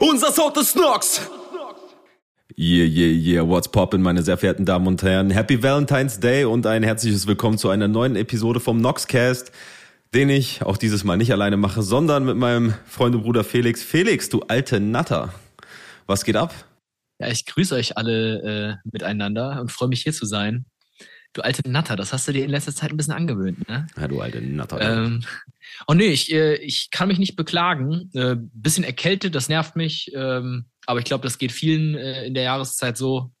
Unser 0.00 0.30
Sound 0.30 0.56
ist 0.58 0.72
Snox! 0.72 1.22
Yeah, 2.58 2.84
yeah, 2.84 3.08
yeah, 3.08 3.48
what's 3.48 3.68
poppin', 3.68 4.02
meine 4.02 4.22
sehr 4.22 4.36
verehrten 4.36 4.66
Damen 4.66 4.86
und 4.86 5.02
Herren. 5.02 5.30
Happy 5.30 5.62
Valentine's 5.62 6.20
Day 6.20 6.44
und 6.44 6.66
ein 6.66 6.82
herzliches 6.82 7.26
Willkommen 7.26 7.56
zu 7.56 7.70
einer 7.70 7.88
neuen 7.88 8.14
Episode 8.14 8.60
vom 8.60 8.80
Noxcast, 8.80 9.52
den 10.14 10.28
ich 10.28 10.62
auch 10.62 10.76
dieses 10.76 11.02
Mal 11.04 11.16
nicht 11.16 11.32
alleine 11.32 11.56
mache, 11.56 11.82
sondern 11.82 12.26
mit 12.26 12.36
meinem 12.36 12.74
Freund 12.86 13.14
und 13.14 13.22
Bruder 13.22 13.42
Felix. 13.42 13.82
Felix, 13.82 14.28
du 14.28 14.42
alte 14.48 14.80
Natter. 14.80 15.32
Was 16.06 16.24
geht 16.24 16.36
ab? 16.36 16.54
Ja, 17.18 17.28
ich 17.28 17.46
grüße 17.46 17.74
euch 17.74 17.96
alle 17.96 18.80
äh, 18.84 18.88
miteinander 18.90 19.60
und 19.60 19.72
freue 19.72 19.88
mich 19.88 20.02
hier 20.02 20.12
zu 20.12 20.26
sein. 20.26 20.66
Du 21.36 21.44
alte 21.44 21.68
Natter, 21.68 21.96
das 21.96 22.14
hast 22.14 22.26
du 22.26 22.32
dir 22.32 22.44
in 22.44 22.50
letzter 22.50 22.74
Zeit 22.74 22.90
ein 22.90 22.96
bisschen 22.96 23.12
angewöhnt, 23.12 23.68
ne? 23.68 23.86
Ja, 23.94 24.08
du 24.08 24.22
alte 24.22 24.40
Natter. 24.40 24.80
Ähm, 24.80 25.22
oh 25.86 25.92
nee, 25.92 26.06
ich, 26.06 26.32
äh, 26.32 26.54
ich 26.56 26.90
kann 26.90 27.08
mich 27.08 27.18
nicht 27.18 27.36
beklagen. 27.36 28.10
Äh, 28.14 28.36
bisschen 28.54 28.84
erkältet, 28.84 29.34
das 29.34 29.50
nervt 29.50 29.76
mich. 29.76 30.10
Ähm, 30.14 30.64
aber 30.86 30.98
ich 30.98 31.04
glaube, 31.04 31.24
das 31.24 31.36
geht 31.36 31.52
vielen 31.52 31.94
äh, 31.94 32.24
in 32.24 32.32
der 32.32 32.44
Jahreszeit 32.44 32.96
so. 32.96 33.32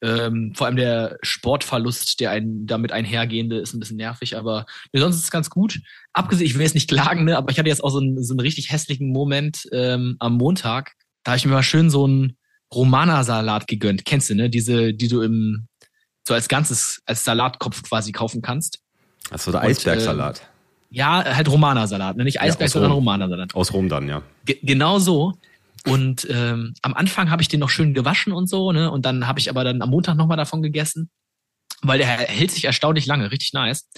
Ähm, 0.00 0.52
vor 0.54 0.68
allem 0.68 0.76
der 0.76 1.18
Sportverlust, 1.22 2.20
der 2.20 2.30
ein, 2.30 2.66
damit 2.66 2.92
einhergehende, 2.92 3.58
ist 3.58 3.74
ein 3.74 3.80
bisschen 3.80 3.96
nervig, 3.96 4.36
aber 4.36 4.64
nee, 4.92 5.00
sonst 5.00 5.16
ist 5.16 5.24
es 5.24 5.30
ganz 5.32 5.50
gut. 5.50 5.80
Abgesehen, 6.12 6.46
ich 6.46 6.54
will 6.54 6.62
jetzt 6.62 6.74
nicht 6.74 6.88
klagen, 6.88 7.24
ne, 7.24 7.36
aber 7.36 7.50
ich 7.50 7.58
hatte 7.58 7.68
jetzt 7.68 7.82
auch 7.82 7.90
so 7.90 7.98
einen, 7.98 8.22
so 8.22 8.32
einen 8.34 8.40
richtig 8.40 8.70
hässlichen 8.70 9.10
Moment 9.10 9.66
ähm, 9.72 10.14
am 10.20 10.36
Montag. 10.36 10.92
Da 11.24 11.32
habe 11.32 11.38
ich 11.38 11.46
mir 11.46 11.52
mal 11.52 11.64
schön 11.64 11.90
so 11.90 12.04
einen 12.04 12.36
Romana-Salat 12.72 13.66
gegönnt. 13.66 14.04
Kennst 14.04 14.30
du, 14.30 14.36
ne? 14.36 14.50
Diese, 14.50 14.94
die 14.94 15.08
du 15.08 15.22
im 15.22 15.66
so 16.26 16.34
als 16.34 16.48
ganzes, 16.48 17.02
als 17.06 17.24
Salatkopf 17.24 17.82
quasi 17.82 18.12
kaufen 18.12 18.42
kannst. 18.42 18.80
Achso, 19.30 19.52
der 19.52 19.62
Eisbergsalat. 19.62 20.40
Äh, 20.40 20.96
ja, 20.96 21.24
halt 21.24 21.48
Romana-Salat, 21.48 22.16
ne? 22.16 22.24
nicht 22.24 22.40
Eisberg, 22.40 22.68
ja, 22.68 22.72
sondern 22.72 22.92
Romana-Salat. 22.92 23.54
Aus 23.54 23.72
Rom 23.72 23.88
dann, 23.88 24.08
ja. 24.08 24.22
Ge 24.44 24.58
genau 24.62 24.98
so. 24.98 25.34
Und 25.86 26.26
ähm, 26.30 26.74
am 26.82 26.94
Anfang 26.94 27.30
habe 27.30 27.42
ich 27.42 27.48
den 27.48 27.60
noch 27.60 27.68
schön 27.68 27.92
gewaschen 27.94 28.32
und 28.32 28.48
so, 28.48 28.72
ne? 28.72 28.90
Und 28.90 29.04
dann 29.04 29.26
habe 29.26 29.38
ich 29.38 29.50
aber 29.50 29.64
dann 29.64 29.82
am 29.82 29.90
Montag 29.90 30.16
nochmal 30.16 30.38
davon 30.38 30.62
gegessen, 30.62 31.10
weil 31.82 31.98
der 31.98 32.06
hält 32.06 32.52
sich 32.52 32.64
erstaunlich 32.64 33.04
lange, 33.06 33.30
richtig 33.30 33.52
nice. 33.52 33.90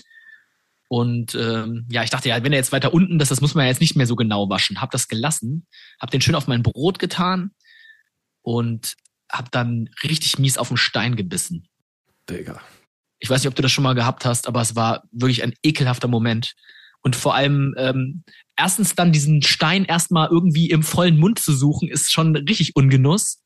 Und 0.89 1.35
ähm, 1.35 1.87
ja, 1.91 2.03
ich 2.03 2.11
dachte 2.11 2.29
ja, 2.29 2.43
wenn 2.43 2.53
er 2.53 2.59
jetzt 2.59 2.73
weiter 2.73 2.95
unten 2.95 3.21
ist, 3.21 3.31
das 3.31 3.41
muss 3.41 3.55
man 3.55 3.65
ja 3.65 3.71
jetzt 3.71 3.81
nicht 3.81 3.97
mehr 3.97 4.07
so 4.07 4.17
genau 4.17 4.49
waschen. 4.49 4.81
Hab 4.81 4.91
das 4.91 5.09
gelassen, 5.09 5.67
hab 6.01 6.11
den 6.11 6.21
schön 6.21 6.35
auf 6.35 6.47
mein 6.47 6.63
Brot 6.63 6.99
getan 6.99 7.51
und 8.43 8.95
hab 9.31 9.51
dann 9.51 9.91
richtig 10.03 10.39
mies 10.39 10.59
auf 10.59 10.69
den 10.69 10.77
Stein 10.77 11.15
gebissen. 11.17 11.69
Digga. 12.29 12.61
Ich 13.19 13.31
weiß 13.31 13.43
nicht, 13.43 13.49
ob 13.49 13.55
du 13.55 13.63
das 13.63 13.73
schon 13.73 13.85
mal 13.85 13.95
gehabt 13.95 14.25
hast, 14.25 14.47
aber 14.47 14.61
es 14.61 14.77
war 14.77 15.05
wirklich 15.11 15.43
ein 15.43 15.55
ekelhafter 15.63 16.09
Moment. 16.09 16.55
Und 17.03 17.17
vor 17.17 17.35
allem, 17.35 17.75
ähm, 17.79 18.25
erstens 18.57 18.95
dann 18.95 19.13
diesen 19.13 19.43
Stein 19.43 19.85
erstmal 19.85 20.29
irgendwie 20.29 20.71
im 20.71 20.83
vollen 20.83 21.19
Mund 21.19 21.39
zu 21.39 21.53
suchen, 21.53 21.89
ist 21.89 22.13
schon 22.13 22.35
richtig 22.37 22.75
Ungenuss. 22.75 23.43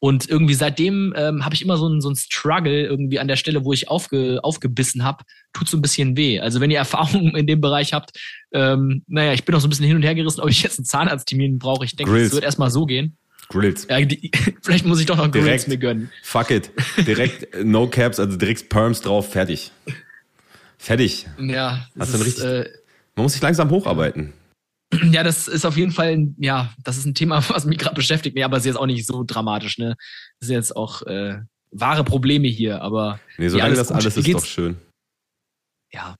Und 0.00 0.28
irgendwie 0.28 0.54
seitdem 0.54 1.12
ähm, 1.16 1.44
habe 1.44 1.56
ich 1.56 1.62
immer 1.62 1.76
so 1.76 1.88
ein, 1.88 2.00
so 2.00 2.08
ein 2.08 2.14
Struggle 2.14 2.86
irgendwie 2.86 3.18
an 3.18 3.26
der 3.26 3.34
Stelle, 3.34 3.64
wo 3.64 3.72
ich 3.72 3.88
aufge, 3.88 4.38
aufgebissen 4.44 5.02
habe, 5.02 5.24
tut 5.52 5.68
so 5.68 5.76
ein 5.76 5.82
bisschen 5.82 6.16
weh. 6.16 6.38
Also 6.38 6.60
wenn 6.60 6.70
ihr 6.70 6.78
Erfahrungen 6.78 7.34
in 7.36 7.48
dem 7.48 7.60
Bereich 7.60 7.92
habt, 7.92 8.12
ähm, 8.52 9.02
naja, 9.08 9.32
ich 9.32 9.44
bin 9.44 9.56
auch 9.56 9.60
so 9.60 9.66
ein 9.66 9.70
bisschen 9.70 9.86
hin 9.86 9.96
und 9.96 10.04
her 10.04 10.14
gerissen, 10.14 10.40
ob 10.40 10.48
ich 10.48 10.62
jetzt 10.62 10.78
einen 10.78 10.86
Zahnarzttermin 10.86 11.58
brauche. 11.58 11.84
Ich 11.84 11.96
denke, 11.96 12.16
es 12.16 12.32
wird 12.32 12.44
erstmal 12.44 12.70
so 12.70 12.86
gehen. 12.86 13.18
Grills. 13.48 13.86
Ja, 13.88 14.00
die, 14.00 14.30
vielleicht 14.62 14.84
muss 14.84 15.00
ich 15.00 15.06
doch 15.06 15.16
noch 15.16 15.30
Grills 15.30 15.66
mir 15.66 15.78
gönnen. 15.78 16.10
Fuck 16.22 16.50
it. 16.50 16.70
Direkt 16.98 17.48
No 17.64 17.88
Caps, 17.88 18.20
also 18.20 18.36
direkt 18.36 18.68
Perms 18.68 19.00
drauf, 19.00 19.32
fertig. 19.32 19.72
Fertig. 20.78 21.26
Ja. 21.38 21.88
Hast 21.98 22.14
ist, 22.14 22.24
richtig, 22.24 22.44
äh, 22.44 22.70
man 23.16 23.24
muss 23.24 23.32
sich 23.32 23.42
langsam 23.42 23.70
hocharbeiten. 23.70 24.32
Ja, 25.12 25.22
das 25.22 25.48
ist 25.48 25.66
auf 25.66 25.76
jeden 25.76 25.92
Fall, 25.92 26.28
ja, 26.38 26.72
das 26.82 26.96
ist 26.96 27.04
ein 27.04 27.14
Thema, 27.14 27.46
was 27.50 27.66
mich 27.66 27.76
gerade 27.76 27.94
beschäftigt. 27.94 28.34
Nee, 28.34 28.42
aber 28.42 28.56
es 28.56 28.62
ist 28.62 28.68
jetzt 28.68 28.78
auch 28.78 28.86
nicht 28.86 29.06
so 29.06 29.22
dramatisch, 29.22 29.76
ne? 29.76 29.96
Das 30.40 30.46
sind 30.46 30.56
jetzt 30.56 30.74
auch 30.74 31.02
äh, 31.02 31.42
wahre 31.70 32.04
Probleme 32.04 32.48
hier, 32.48 32.80
aber. 32.80 33.20
Nee, 33.36 33.50
solange 33.50 33.74
alles 33.74 33.88
das 33.88 33.92
alles 33.92 34.16
ist 34.16 34.32
doch 34.32 34.46
schön. 34.46 34.78
Ja. 35.92 36.16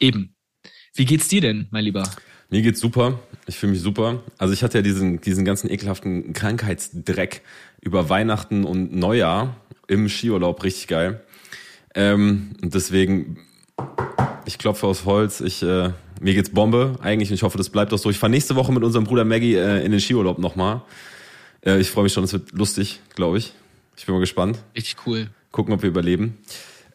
Eben. 0.00 0.34
Wie 0.94 1.04
geht's 1.04 1.28
dir 1.28 1.40
denn, 1.40 1.68
mein 1.70 1.84
Lieber? 1.84 2.10
Mir 2.52 2.60
geht's 2.60 2.80
super. 2.80 3.18
Ich 3.46 3.56
fühle 3.56 3.72
mich 3.72 3.80
super. 3.80 4.20
Also 4.36 4.52
ich 4.52 4.62
hatte 4.62 4.76
ja 4.76 4.82
diesen, 4.82 5.22
diesen 5.22 5.46
ganzen 5.46 5.70
ekelhaften 5.70 6.34
Krankheitsdreck 6.34 7.40
über 7.80 8.10
Weihnachten 8.10 8.64
und 8.64 8.94
Neujahr 8.94 9.56
im 9.88 10.06
Skiurlaub. 10.10 10.62
Richtig 10.62 10.86
geil. 10.86 11.22
Ähm, 11.94 12.50
und 12.60 12.74
deswegen, 12.74 13.38
ich 14.44 14.58
klopfe 14.58 14.86
aus 14.86 15.06
Holz. 15.06 15.40
Ich, 15.40 15.62
äh, 15.62 15.92
mir 16.20 16.34
geht's 16.34 16.50
Bombe 16.50 16.96
eigentlich 17.00 17.30
und 17.30 17.36
ich 17.36 17.42
hoffe, 17.42 17.56
das 17.56 17.70
bleibt 17.70 17.94
auch 17.94 17.98
so. 17.98 18.10
Ich 18.10 18.18
fahre 18.18 18.30
nächste 18.30 18.54
Woche 18.54 18.70
mit 18.70 18.84
unserem 18.84 19.04
Bruder 19.04 19.24
Maggie 19.24 19.54
äh, 19.54 19.82
in 19.82 19.90
den 19.90 20.00
Skiurlaub 20.00 20.38
nochmal. 20.38 20.82
Äh, 21.64 21.80
ich 21.80 21.88
freue 21.88 22.04
mich 22.04 22.12
schon, 22.12 22.24
es 22.24 22.34
wird 22.34 22.52
lustig, 22.52 23.00
glaube 23.14 23.38
ich. 23.38 23.54
Ich 23.96 24.04
bin 24.04 24.14
mal 24.14 24.20
gespannt. 24.20 24.58
Richtig 24.76 24.96
cool. 25.06 25.30
Gucken, 25.52 25.72
ob 25.72 25.80
wir 25.80 25.88
überleben. 25.88 26.36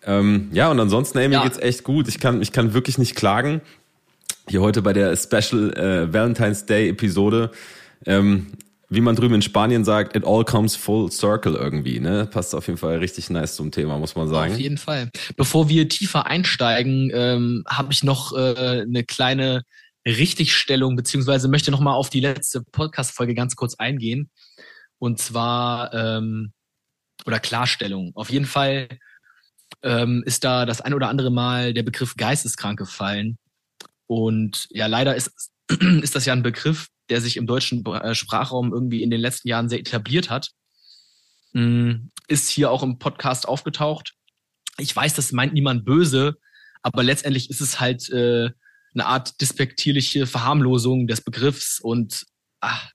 Ähm, 0.03 0.49
ja, 0.51 0.69
und 0.69 0.79
ansonsten, 0.79 1.17
ey, 1.17 1.27
mir 1.27 1.37
ja. 1.37 1.43
geht's 1.43 1.57
echt 1.57 1.83
gut. 1.83 2.07
Ich 2.07 2.19
kann, 2.19 2.43
ich 2.43 2.51
kann 2.51 2.75
wirklich 2.75 2.99
nicht 2.99 3.15
klagen 3.15 3.61
hier 4.49 4.61
heute 4.61 4.81
bei 4.81 4.93
der 4.93 5.15
Special 5.15 5.73
äh, 5.73 6.13
Valentine's 6.13 6.65
Day 6.65 6.89
Episode. 6.89 7.51
Ähm, 8.05 8.47
wie 8.89 9.01
man 9.01 9.15
drüben 9.15 9.35
in 9.35 9.41
Spanien 9.41 9.83
sagt, 9.83 10.15
it 10.15 10.25
all 10.25 10.45
comes 10.45 10.75
full 10.75 11.11
circle 11.11 11.55
irgendwie, 11.55 11.99
ne? 11.99 12.25
Passt 12.25 12.55
auf 12.55 12.67
jeden 12.67 12.79
Fall 12.79 12.99
richtig 12.99 13.29
nice 13.29 13.57
zum 13.57 13.71
Thema, 13.71 13.97
muss 13.97 14.15
man 14.15 14.29
sagen. 14.29 14.53
Auf 14.53 14.59
jeden 14.59 14.77
Fall. 14.77 15.09
Bevor 15.35 15.67
wir 15.67 15.89
tiefer 15.89 16.25
einsteigen, 16.25 17.11
ähm, 17.13 17.63
habe 17.67 17.91
ich 17.91 18.03
noch 18.03 18.33
äh, 18.33 18.83
eine 18.83 19.03
kleine 19.03 19.63
Richtigstellung, 20.05 20.95
beziehungsweise 20.95 21.49
möchte 21.49 21.69
noch 21.69 21.81
mal 21.81 21.95
auf 21.95 22.09
die 22.09 22.21
letzte 22.21 22.63
Podcast-Folge 22.63 23.35
ganz 23.35 23.57
kurz 23.57 23.75
eingehen. 23.75 24.29
Und 24.99 25.19
zwar, 25.19 25.93
ähm, 25.93 26.53
oder 27.25 27.41
Klarstellung. 27.41 28.13
Auf 28.15 28.29
jeden 28.29 28.45
Fall 28.45 28.87
ähm, 29.83 30.23
ist 30.25 30.45
da 30.45 30.65
das 30.65 30.79
ein 30.79 30.93
oder 30.93 31.09
andere 31.09 31.29
Mal 31.29 31.73
der 31.73 31.83
Begriff 31.83 32.15
geisteskrank 32.15 32.79
gefallen. 32.79 33.37
Und 34.07 34.67
ja, 34.71 34.87
leider 34.87 35.15
ist, 35.15 35.51
ist 36.01 36.15
das 36.15 36.25
ja 36.25 36.33
ein 36.33 36.43
Begriff, 36.43 36.87
der 37.09 37.21
sich 37.21 37.37
im 37.37 37.47
deutschen 37.47 37.85
äh, 37.85 38.15
Sprachraum 38.15 38.73
irgendwie 38.73 39.03
in 39.03 39.09
den 39.09 39.21
letzten 39.21 39.47
Jahren 39.47 39.69
sehr 39.69 39.79
etabliert 39.79 40.29
hat. 40.29 40.51
Mm, 41.53 42.09
ist 42.27 42.49
hier 42.49 42.71
auch 42.71 42.83
im 42.83 42.99
Podcast 42.99 43.47
aufgetaucht. 43.47 44.13
Ich 44.77 44.95
weiß, 44.95 45.13
das 45.13 45.31
meint 45.31 45.53
niemand 45.53 45.85
böse, 45.85 46.37
aber 46.81 47.03
letztendlich 47.03 47.49
ist 47.49 47.61
es 47.61 47.79
halt 47.79 48.09
äh, 48.09 48.49
eine 48.93 49.05
Art 49.05 49.39
despektierliche 49.41 50.27
Verharmlosung 50.27 51.07
des 51.07 51.21
Begriffs 51.21 51.79
und 51.79 52.25
ach, 52.59 52.91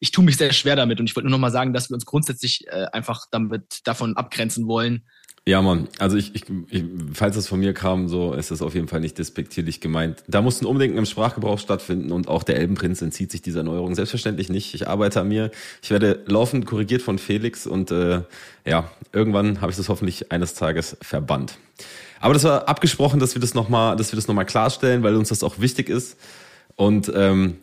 ich 0.00 0.10
tue 0.10 0.24
mich 0.24 0.36
sehr 0.36 0.52
schwer 0.52 0.74
damit 0.74 0.98
und 0.98 1.08
ich 1.08 1.14
wollte 1.14 1.28
nur 1.28 1.38
noch 1.38 1.42
mal 1.42 1.52
sagen, 1.52 1.72
dass 1.72 1.88
wir 1.88 1.94
uns 1.94 2.06
grundsätzlich 2.06 2.66
äh, 2.66 2.86
einfach 2.92 3.26
damit 3.30 3.80
davon 3.84 4.16
abgrenzen 4.16 4.66
wollen, 4.66 5.06
ja, 5.44 5.60
Mann. 5.60 5.88
Also 5.98 6.16
ich, 6.16 6.36
ich, 6.36 6.44
ich, 6.70 6.84
falls 7.12 7.34
es 7.36 7.48
von 7.48 7.58
mir 7.58 7.74
kam, 7.74 8.08
so 8.08 8.32
ist 8.32 8.52
es 8.52 8.62
auf 8.62 8.74
jeden 8.74 8.86
Fall 8.86 9.00
nicht 9.00 9.18
despektierlich 9.18 9.80
gemeint. 9.80 10.22
Da 10.28 10.40
muss 10.40 10.62
ein 10.62 10.66
Umdenken 10.66 10.98
im 10.98 11.04
Sprachgebrauch 11.04 11.58
stattfinden 11.58 12.12
und 12.12 12.28
auch 12.28 12.44
der 12.44 12.56
Elbenprinz 12.56 13.02
entzieht 13.02 13.32
sich 13.32 13.42
dieser 13.42 13.64
Neuerung. 13.64 13.96
Selbstverständlich 13.96 14.50
nicht. 14.50 14.72
Ich 14.74 14.86
arbeite 14.86 15.20
an 15.20 15.28
mir. 15.28 15.50
Ich 15.82 15.90
werde 15.90 16.22
laufend 16.26 16.66
korrigiert 16.66 17.02
von 17.02 17.18
Felix 17.18 17.66
und 17.66 17.90
äh, 17.90 18.22
ja, 18.64 18.88
irgendwann 19.12 19.60
habe 19.60 19.72
ich 19.72 19.76
das 19.76 19.88
hoffentlich 19.88 20.30
eines 20.30 20.54
Tages 20.54 20.96
verbannt. 21.00 21.58
Aber 22.20 22.34
das 22.34 22.44
war 22.44 22.68
abgesprochen, 22.68 23.18
dass 23.18 23.34
wir 23.34 23.40
das 23.40 23.54
nochmal, 23.54 23.96
dass 23.96 24.12
wir 24.12 24.16
das 24.16 24.28
nochmal 24.28 24.46
klarstellen, 24.46 25.02
weil 25.02 25.16
uns 25.16 25.30
das 25.30 25.42
auch 25.42 25.58
wichtig 25.58 25.88
ist. 25.88 26.16
Und 26.76 27.10
ähm, 27.16 27.56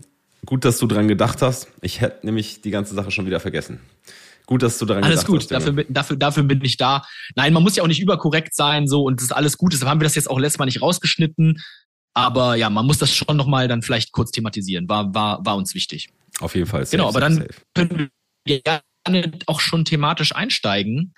gut, 0.46 0.66
dass 0.66 0.80
du 0.80 0.86
dran 0.86 1.08
gedacht 1.08 1.42
hast. 1.42 1.70
Ich 1.80 2.02
hätte 2.02 2.26
nämlich 2.26 2.60
die 2.62 2.72
ganze 2.72 2.94
Sache 2.94 3.10
schon 3.12 3.26
wieder 3.26 3.40
vergessen. 3.40 3.80
Gut, 4.50 4.64
dass 4.64 4.80
du 4.80 4.88
daran 4.88 5.04
alles 5.04 5.26
gut, 5.26 5.44
hast. 5.44 5.52
Alles 5.54 5.66
gut, 5.68 5.78
dafür, 5.78 5.94
dafür, 5.94 6.16
dafür 6.18 6.44
bin 6.44 6.66
ich 6.66 6.76
da. 6.76 7.04
Nein, 7.36 7.54
man 7.54 7.62
muss 7.62 7.76
ja 7.76 7.84
auch 7.84 7.88
nicht 7.88 8.00
überkorrekt 8.00 8.56
sein 8.56 8.88
so 8.88 9.04
und 9.04 9.18
das 9.18 9.26
ist 9.26 9.32
alles 9.32 9.60
gut. 9.60 9.74
Deshalb 9.74 9.88
haben 9.88 10.00
wir 10.00 10.06
das 10.06 10.16
jetzt 10.16 10.28
auch 10.28 10.40
letztes 10.40 10.58
Mal 10.58 10.66
nicht 10.66 10.82
rausgeschnitten. 10.82 11.62
Aber 12.16 12.56
ja, 12.56 12.72
man 12.72 12.88
muss 12.88 12.98
das 12.98 13.14
schon 13.14 13.38
nochmal 13.38 13.68
dann 13.68 13.84
vielleicht 13.84 14.12
kurz 14.12 14.32
thematisieren. 14.32 14.90
War, 14.90 15.14
war, 15.14 15.46
war 15.46 15.56
uns 15.56 15.76
wichtig. 15.76 16.10
Auf 16.40 16.56
jeden 16.56 16.66
Fall. 16.66 16.84
Safe, 16.84 16.98
genau, 16.98 17.10
aber 17.10 17.20
dann 17.20 17.36
safe. 17.36 17.50
können 17.76 18.10
wir 18.44 18.62
gerne 18.62 19.32
auch 19.46 19.60
schon 19.60 19.86
thematisch 19.86 20.34
einsteigen. 20.34 21.14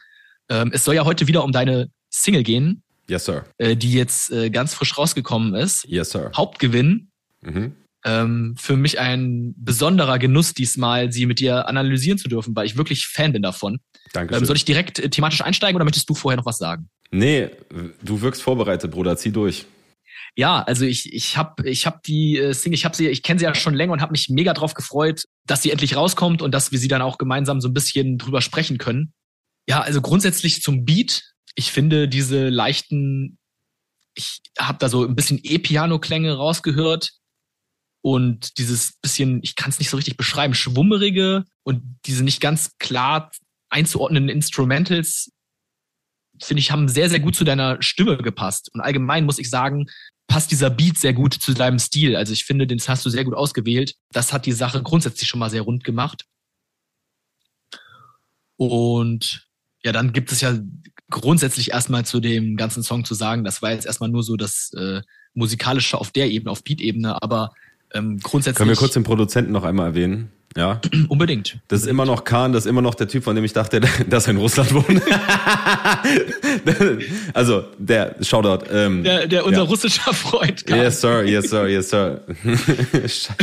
Ähm, 0.49 0.71
es 0.73 0.83
soll 0.83 0.95
ja 0.95 1.05
heute 1.05 1.27
wieder 1.27 1.45
um 1.45 1.53
deine 1.53 1.89
Single 2.09 2.43
gehen. 2.43 2.83
Yes, 3.07 3.23
sir. 3.23 3.45
Äh, 3.59 3.77
die 3.77 3.93
jetzt 3.93 4.29
äh, 4.33 4.49
ganz 4.49 4.73
frisch 4.73 4.97
rausgekommen 4.97 5.55
ist. 5.55 5.85
Yes, 5.87 6.09
sir. 6.09 6.31
Hauptgewinn. 6.35 7.11
Mhm 7.39 7.77
ähm, 8.05 8.55
für 8.57 8.77
mich 8.77 8.99
ein 8.99 9.53
besonderer 9.57 10.19
Genuss 10.19 10.53
diesmal, 10.53 11.11
sie 11.11 11.25
mit 11.25 11.39
dir 11.39 11.67
analysieren 11.67 12.17
zu 12.17 12.27
dürfen, 12.27 12.55
weil 12.55 12.65
ich 12.65 12.77
wirklich 12.77 13.07
Fan 13.07 13.33
bin 13.33 13.41
davon. 13.41 13.79
Danke. 14.13 14.35
Ähm, 14.35 14.45
soll 14.45 14.55
ich 14.55 14.65
direkt 14.65 14.99
äh, 14.99 15.09
thematisch 15.09 15.41
einsteigen 15.41 15.75
oder 15.75 15.85
möchtest 15.85 16.09
du 16.09 16.15
vorher 16.15 16.37
noch 16.37 16.45
was 16.45 16.57
sagen? 16.57 16.89
Nee, 17.11 17.49
du 18.01 18.21
wirkst 18.21 18.41
vorbereitet, 18.41 18.91
Bruder. 18.91 19.17
Zieh 19.17 19.31
durch. 19.31 19.65
Ja, 20.35 20.63
also 20.63 20.85
ich 20.85 21.11
ich 21.13 21.35
habe 21.37 21.69
ich 21.69 21.85
hab 21.85 22.03
die 22.03 22.37
äh, 22.37 22.53
Single, 22.53 22.75
ich 22.75 22.85
habe 22.85 22.95
sie, 22.95 23.07
ich 23.09 23.21
kenne 23.21 23.39
sie 23.39 23.45
ja 23.45 23.53
schon 23.53 23.73
länger 23.73 23.93
und 23.93 24.01
habe 24.01 24.13
mich 24.13 24.29
mega 24.29 24.53
drauf 24.53 24.73
gefreut, 24.73 25.25
dass 25.45 25.61
sie 25.61 25.71
endlich 25.71 25.95
rauskommt 25.95 26.41
und 26.41 26.53
dass 26.53 26.71
wir 26.71 26.79
sie 26.79 26.87
dann 26.87 27.01
auch 27.01 27.17
gemeinsam 27.17 27.59
so 27.59 27.67
ein 27.67 27.73
bisschen 27.73 28.17
drüber 28.17 28.41
sprechen 28.41 28.77
können. 28.77 29.13
Ja, 29.67 29.81
also 29.81 30.01
grundsätzlich 30.01 30.61
zum 30.61 30.85
Beat. 30.85 31.23
Ich 31.55 31.71
finde 31.71 32.07
diese 32.07 32.47
leichten, 32.47 33.37
ich 34.15 34.39
habe 34.57 34.77
da 34.79 34.87
so 34.87 35.05
ein 35.05 35.15
bisschen 35.15 35.39
E-Piano-Klänge 35.43 36.33
rausgehört 36.33 37.11
und 38.01 38.57
dieses 38.57 38.93
bisschen, 39.01 39.39
ich 39.43 39.55
kann 39.55 39.69
es 39.69 39.79
nicht 39.79 39.89
so 39.89 39.97
richtig 39.97 40.17
beschreiben, 40.17 40.53
schwummerige 40.53 41.45
und 41.63 41.83
diese 42.05 42.23
nicht 42.23 42.41
ganz 42.41 42.77
klar 42.79 43.31
einzuordnenden 43.69 44.29
Instrumentals, 44.29 45.31
finde 46.41 46.59
ich, 46.59 46.71
haben 46.71 46.87
sehr, 46.87 47.09
sehr 47.09 47.19
gut 47.19 47.35
zu 47.35 47.43
deiner 47.43 47.81
Stimme 47.81 48.17
gepasst. 48.17 48.73
Und 48.73 48.81
allgemein 48.81 49.25
muss 49.25 49.39
ich 49.39 49.49
sagen, 49.49 49.87
passt 50.27 50.51
dieser 50.51 50.69
Beat 50.69 50.97
sehr 50.97 51.13
gut 51.13 51.33
zu 51.33 51.53
deinem 51.53 51.77
Stil. 51.77 52.15
Also 52.15 52.33
ich 52.33 52.45
finde, 52.45 52.65
den 52.65 52.79
hast 52.79 53.05
du 53.05 53.09
sehr 53.09 53.23
gut 53.23 53.35
ausgewählt. 53.35 53.95
Das 54.11 54.33
hat 54.33 54.45
die 54.45 54.51
Sache 54.51 54.81
grundsätzlich 54.81 55.29
schon 55.29 55.39
mal 55.39 55.49
sehr 55.49 55.61
rund 55.61 55.83
gemacht. 55.83 56.25
Und 58.57 59.47
ja, 59.83 59.91
dann 59.91 60.13
gibt 60.13 60.31
es 60.31 60.41
ja 60.41 60.57
grundsätzlich 61.09 61.71
erstmal 61.71 62.05
zu 62.05 62.19
dem 62.19 62.55
ganzen 62.55 62.83
Song 62.83 63.05
zu 63.05 63.13
sagen, 63.13 63.43
das 63.43 63.61
war 63.61 63.71
jetzt 63.71 63.85
erstmal 63.85 64.09
nur 64.09 64.23
so 64.23 64.37
das 64.37 64.71
äh, 64.73 65.01
musikalische 65.33 65.97
auf 65.97 66.11
der 66.11 66.29
Ebene, 66.29 66.51
auf 66.51 66.63
Beat-Ebene, 66.63 67.21
aber 67.21 67.51
ähm, 67.93 68.19
grundsätzlich. 68.19 68.57
Können 68.57 68.69
wir 68.69 68.77
kurz 68.77 68.93
den 68.93 69.03
Produzenten 69.03 69.51
noch 69.51 69.63
einmal 69.63 69.87
erwähnen? 69.87 70.31
Ja. 70.55 70.81
Unbedingt. 71.07 71.59
Das 71.67 71.81
ist 71.81 71.87
immer 71.87 72.05
noch 72.05 72.23
Khan, 72.23 72.53
das 72.53 72.65
ist 72.65 72.69
immer 72.69 72.81
noch 72.81 72.95
der 72.95 73.07
Typ, 73.07 73.23
von 73.23 73.35
dem 73.35 73.45
ich 73.45 73.53
dachte, 73.53 73.79
dass 74.09 74.27
er 74.27 74.31
in 74.31 74.37
Russland 74.37 74.73
wohnt. 74.73 75.01
also, 77.33 77.65
der 77.77 78.15
Shoutout. 78.21 78.65
Ähm, 78.71 79.03
der, 79.03 79.27
der 79.27 79.45
unser 79.45 79.61
ja. 79.61 79.67
russischer 79.67 80.13
Freund. 80.13 80.65
Khan. 80.65 80.77
Yes, 80.77 81.01
sir, 81.01 81.23
yes, 81.23 81.49
sir, 81.49 81.67
yes, 81.67 81.89
sir. 81.89 82.21
Scheiße. 82.93 83.35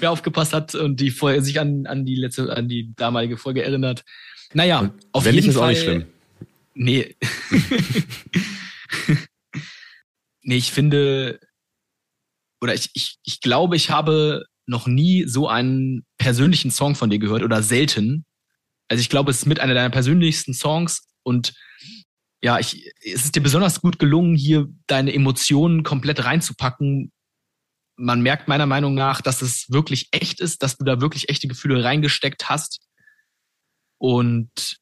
Wer 0.00 0.10
aufgepasst 0.10 0.52
hat 0.52 0.74
und 0.74 1.00
die 1.00 1.10
vorher 1.10 1.42
sich 1.42 1.60
an, 1.60 1.86
an 1.86 2.04
die 2.04 2.16
letzte, 2.16 2.54
an 2.54 2.68
die 2.68 2.92
damalige 2.96 3.36
Folge 3.36 3.62
erinnert. 3.62 4.04
Naja, 4.52 4.80
und 4.80 4.92
auf 5.12 5.24
wenn 5.24 5.34
jeden 5.34 5.48
nicht, 5.48 5.56
Fall. 5.56 5.72
Ist 5.72 5.80
auch 5.80 5.86
nicht 5.86 5.92
schlimm. 5.92 6.04
Nee. 6.74 7.16
nee, 10.42 10.56
ich 10.56 10.72
finde, 10.72 11.40
oder 12.64 12.74
ich, 12.74 12.88
ich, 12.94 13.18
ich 13.24 13.42
glaube, 13.42 13.76
ich 13.76 13.90
habe 13.90 14.46
noch 14.66 14.86
nie 14.86 15.24
so 15.28 15.48
einen 15.48 16.06
persönlichen 16.16 16.70
Song 16.70 16.94
von 16.94 17.10
dir 17.10 17.18
gehört 17.18 17.42
oder 17.42 17.62
selten. 17.62 18.24
Also 18.88 19.02
ich 19.02 19.10
glaube, 19.10 19.30
es 19.30 19.40
ist 19.40 19.46
mit 19.46 19.60
einer 19.60 19.74
deiner 19.74 19.90
persönlichsten 19.90 20.54
Songs 20.54 21.06
und 21.24 21.52
ja, 22.42 22.58
ich, 22.58 22.90
es 23.02 23.26
ist 23.26 23.36
dir 23.36 23.42
besonders 23.42 23.82
gut 23.82 23.98
gelungen, 23.98 24.34
hier 24.34 24.66
deine 24.86 25.12
Emotionen 25.12 25.82
komplett 25.82 26.24
reinzupacken. 26.24 27.12
Man 27.96 28.22
merkt 28.22 28.48
meiner 28.48 28.66
Meinung 28.66 28.94
nach, 28.94 29.20
dass 29.20 29.42
es 29.42 29.70
wirklich 29.70 30.08
echt 30.10 30.40
ist, 30.40 30.62
dass 30.62 30.78
du 30.78 30.86
da 30.86 31.02
wirklich 31.02 31.28
echte 31.28 31.48
Gefühle 31.48 31.84
reingesteckt 31.84 32.48
hast 32.48 32.80
und 33.98 34.78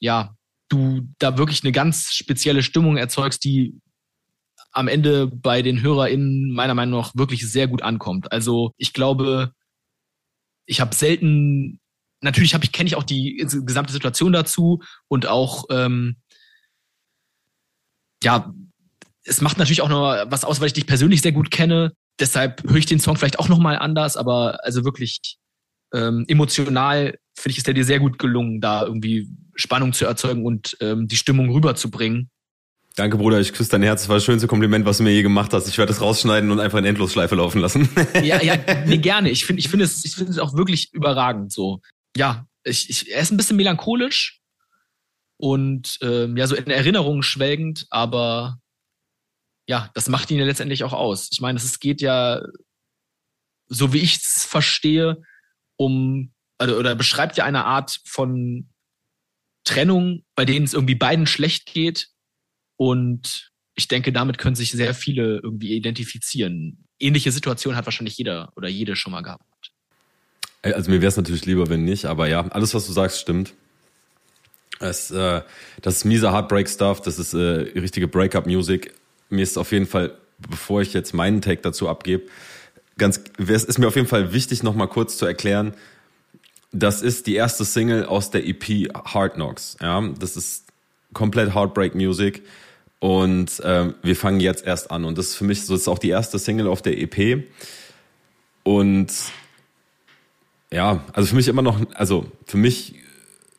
ja, 0.00 0.36
du 0.68 1.08
da 1.18 1.38
wirklich 1.38 1.62
eine 1.64 1.72
ganz 1.72 2.12
spezielle 2.12 2.62
Stimmung 2.62 2.98
erzeugst, 2.98 3.42
die 3.42 3.80
am 4.74 4.88
Ende 4.88 5.26
bei 5.28 5.62
den 5.62 5.80
HörerInnen 5.82 6.50
meiner 6.52 6.74
Meinung 6.74 7.00
nach 7.00 7.14
wirklich 7.14 7.50
sehr 7.50 7.68
gut 7.68 7.82
ankommt. 7.82 8.30
Also 8.32 8.72
ich 8.76 8.92
glaube, 8.92 9.52
ich 10.66 10.80
habe 10.80 10.94
selten, 10.94 11.80
natürlich 12.20 12.54
habe 12.54 12.64
ich, 12.64 12.72
kenne 12.72 12.88
ich 12.88 12.96
auch 12.96 13.04
die 13.04 13.36
gesamte 13.64 13.92
Situation 13.92 14.32
dazu 14.32 14.82
und 15.08 15.26
auch 15.26 15.64
ähm, 15.70 16.16
ja, 18.22 18.52
es 19.24 19.40
macht 19.40 19.58
natürlich 19.58 19.82
auch 19.82 19.88
noch 19.88 20.24
was 20.30 20.44
aus, 20.44 20.60
weil 20.60 20.66
ich 20.66 20.72
dich 20.72 20.86
persönlich 20.86 21.22
sehr 21.22 21.32
gut 21.32 21.50
kenne. 21.50 21.92
Deshalb 22.20 22.62
höre 22.64 22.76
ich 22.76 22.86
den 22.86 23.00
Song 23.00 23.16
vielleicht 23.16 23.38
auch 23.38 23.48
nochmal 23.48 23.78
anders, 23.78 24.16
aber 24.16 24.64
also 24.64 24.84
wirklich 24.84 25.38
ähm, 25.92 26.24
emotional 26.28 27.18
finde 27.36 27.52
ich, 27.52 27.58
ist 27.58 27.66
der 27.66 27.74
dir 27.74 27.84
sehr 27.84 28.00
gut 28.00 28.18
gelungen, 28.18 28.60
da 28.60 28.84
irgendwie 28.84 29.28
Spannung 29.54 29.92
zu 29.92 30.04
erzeugen 30.04 30.44
und 30.44 30.76
ähm, 30.80 31.08
die 31.08 31.16
Stimmung 31.16 31.50
rüberzubringen. 31.50 32.30
Danke, 32.96 33.16
Bruder, 33.16 33.40
ich 33.40 33.52
küsse 33.52 33.70
dein 33.70 33.82
Herz. 33.82 34.02
Das 34.02 34.08
war 34.08 34.16
das 34.16 34.24
schönste 34.24 34.46
Kompliment, 34.46 34.86
was 34.86 34.98
du 34.98 35.02
mir 35.02 35.10
je 35.10 35.22
gemacht 35.22 35.52
hast. 35.52 35.66
Ich 35.66 35.78
werde 35.78 35.92
es 35.92 36.00
rausschneiden 36.00 36.52
und 36.52 36.60
einfach 36.60 36.78
in 36.78 36.84
Endlosschleife 36.84 37.34
laufen 37.34 37.60
lassen. 37.60 37.88
ja, 38.22 38.40
ja, 38.40 38.56
nee, 38.86 38.98
gerne. 38.98 39.30
Ich 39.30 39.44
finde 39.44 39.60
ich 39.60 39.68
finde 39.68 39.84
es, 39.84 40.04
ich 40.04 40.14
finde 40.14 40.30
es 40.30 40.38
auch 40.38 40.54
wirklich 40.54 40.92
überragend 40.92 41.52
so. 41.52 41.80
Ja, 42.16 42.46
ich, 42.62 42.88
ich, 42.88 43.10
er 43.10 43.20
ist 43.20 43.32
ein 43.32 43.36
bisschen 43.36 43.56
melancholisch 43.56 44.40
und 45.38 45.98
ähm, 46.02 46.36
ja, 46.36 46.46
so 46.46 46.54
in 46.54 46.70
Erinnerungen 46.70 47.24
schwelgend, 47.24 47.86
aber 47.90 48.60
ja, 49.66 49.90
das 49.94 50.08
macht 50.08 50.30
ihn 50.30 50.38
ja 50.38 50.44
letztendlich 50.44 50.84
auch 50.84 50.92
aus. 50.92 51.28
Ich 51.32 51.40
meine, 51.40 51.58
es 51.58 51.80
geht 51.80 52.00
ja, 52.00 52.42
so 53.66 53.92
wie 53.92 53.98
ich 53.98 54.16
es 54.18 54.44
verstehe, 54.44 55.20
um, 55.76 56.32
also, 56.58 56.76
oder 56.76 56.94
beschreibt 56.94 57.36
ja 57.38 57.44
eine 57.44 57.64
Art 57.64 57.98
von 58.04 58.70
Trennung, 59.64 60.24
bei 60.36 60.44
denen 60.44 60.64
es 60.64 60.74
irgendwie 60.74 60.94
beiden 60.94 61.26
schlecht 61.26 61.66
geht 61.66 62.13
und 62.76 63.50
ich 63.76 63.88
denke, 63.88 64.12
damit 64.12 64.38
können 64.38 64.54
sich 64.54 64.72
sehr 64.72 64.94
viele 64.94 65.40
irgendwie 65.42 65.74
identifizieren. 65.74 66.86
Ähnliche 66.98 67.32
Situation 67.32 67.76
hat 67.76 67.86
wahrscheinlich 67.86 68.16
jeder 68.16 68.52
oder 68.56 68.68
jede 68.68 68.96
schon 68.96 69.12
mal 69.12 69.22
gehabt. 69.22 69.42
Also 70.62 70.90
mir 70.90 71.00
wäre 71.00 71.08
es 71.08 71.16
natürlich 71.16 71.44
lieber, 71.44 71.68
wenn 71.68 71.84
nicht, 71.84 72.06
aber 72.06 72.28
ja, 72.28 72.46
alles, 72.48 72.74
was 72.74 72.86
du 72.86 72.92
sagst, 72.92 73.20
stimmt. 73.20 73.52
Das, 74.78 75.10
äh, 75.10 75.42
das 75.82 75.96
ist 75.96 76.04
miese 76.04 76.32
Heartbreak-Stuff, 76.32 77.02
das 77.02 77.18
ist 77.18 77.34
äh, 77.34 77.38
richtige 77.38 78.08
Break-up-Music. 78.08 78.94
Mir 79.28 79.42
ist 79.42 79.58
auf 79.58 79.72
jeden 79.72 79.86
Fall, 79.86 80.16
bevor 80.38 80.82
ich 80.82 80.92
jetzt 80.94 81.12
meinen 81.12 81.42
Take 81.42 81.60
dazu 81.60 81.88
abgebe, 81.88 82.24
ganz, 82.96 83.20
es 83.38 83.64
ist 83.64 83.78
mir 83.78 83.88
auf 83.88 83.96
jeden 83.96 84.08
Fall 84.08 84.32
wichtig, 84.32 84.62
nochmal 84.62 84.88
kurz 84.88 85.16
zu 85.16 85.26
erklären, 85.26 85.74
das 86.72 87.02
ist 87.02 87.26
die 87.26 87.34
erste 87.34 87.64
Single 87.64 88.06
aus 88.06 88.30
der 88.30 88.46
EP 88.46 88.92
Hard 88.94 89.34
Knocks. 89.34 89.76
Ja, 89.80 90.00
das 90.18 90.36
ist 90.36 90.64
komplett 91.14 91.54
Heartbreak 91.54 91.94
Music. 91.94 92.42
Und 92.98 93.60
ähm, 93.64 93.94
wir 94.02 94.16
fangen 94.16 94.40
jetzt 94.40 94.66
erst 94.66 94.90
an. 94.90 95.04
Und 95.04 95.18
das 95.18 95.28
ist 95.28 95.34
für 95.36 95.44
mich 95.44 95.64
so, 95.64 95.74
ist 95.74 95.88
auch 95.88 95.98
die 95.98 96.10
erste 96.10 96.38
Single 96.38 96.66
auf 96.66 96.82
der 96.82 96.98
EP. 96.98 97.44
Und 98.62 99.12
ja, 100.70 101.04
also 101.12 101.28
für 101.28 101.36
mich 101.36 101.48
immer 101.48 101.62
noch, 101.62 101.80
also 101.94 102.26
für 102.46 102.56
mich 102.56 102.94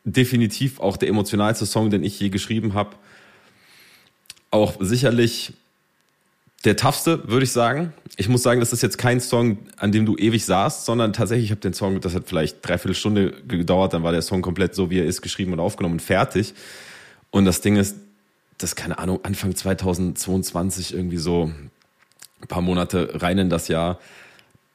definitiv 0.04 0.80
auch 0.80 0.98
der 0.98 1.10
emotionalste 1.10 1.66
Song, 1.66 1.90
den 1.90 2.04
ich 2.04 2.20
je 2.20 2.30
geschrieben 2.30 2.74
habe. 2.74 2.92
Auch 4.52 4.76
sicherlich 4.80 5.54
der 6.66 6.76
toughste, 6.76 7.28
würde 7.28 7.44
ich 7.44 7.52
sagen. 7.52 7.94
Ich 8.18 8.28
muss 8.28 8.42
sagen, 8.42 8.60
das 8.60 8.74
ist 8.74 8.82
jetzt 8.82 8.98
kein 8.98 9.20
Song, 9.20 9.60
an 9.78 9.92
dem 9.92 10.06
du 10.06 10.16
ewig 10.18 10.46
saßt, 10.46 10.86
sondern 10.86 11.14
tatsächlich, 11.14 11.46
ich 11.46 11.52
habe 11.52 11.62
den 11.62 11.74
Song, 11.74 12.02
das 12.02 12.16
hat 12.16 12.24
vielleicht 12.28 12.68
dreiviertel 12.68 12.96
Stunde 12.96 13.32
gedauert, 13.48 13.94
dann 13.94 14.04
war 14.04 14.12
der 14.12 14.22
Song 14.22 14.42
komplett 14.42 14.74
so, 14.74 14.90
wie 14.90 15.00
er 15.00 15.06
ist, 15.06 15.22
geschrieben 15.22 15.54
und 15.54 15.60
aufgenommen 15.60 15.96
und 15.96 16.02
fertig. 16.02 16.54
Und 17.32 17.46
das 17.46 17.62
Ding 17.62 17.76
ist, 17.76 17.96
das 18.58 18.76
keine 18.76 18.98
Ahnung, 19.00 19.20
Anfang 19.24 19.56
2022 19.56 20.94
irgendwie 20.94 21.18
so 21.18 21.52
ein 22.42 22.48
paar 22.48 22.62
Monate 22.62 23.22
rein 23.22 23.38
in 23.38 23.50
das 23.50 23.68
Jahr. 23.68 24.00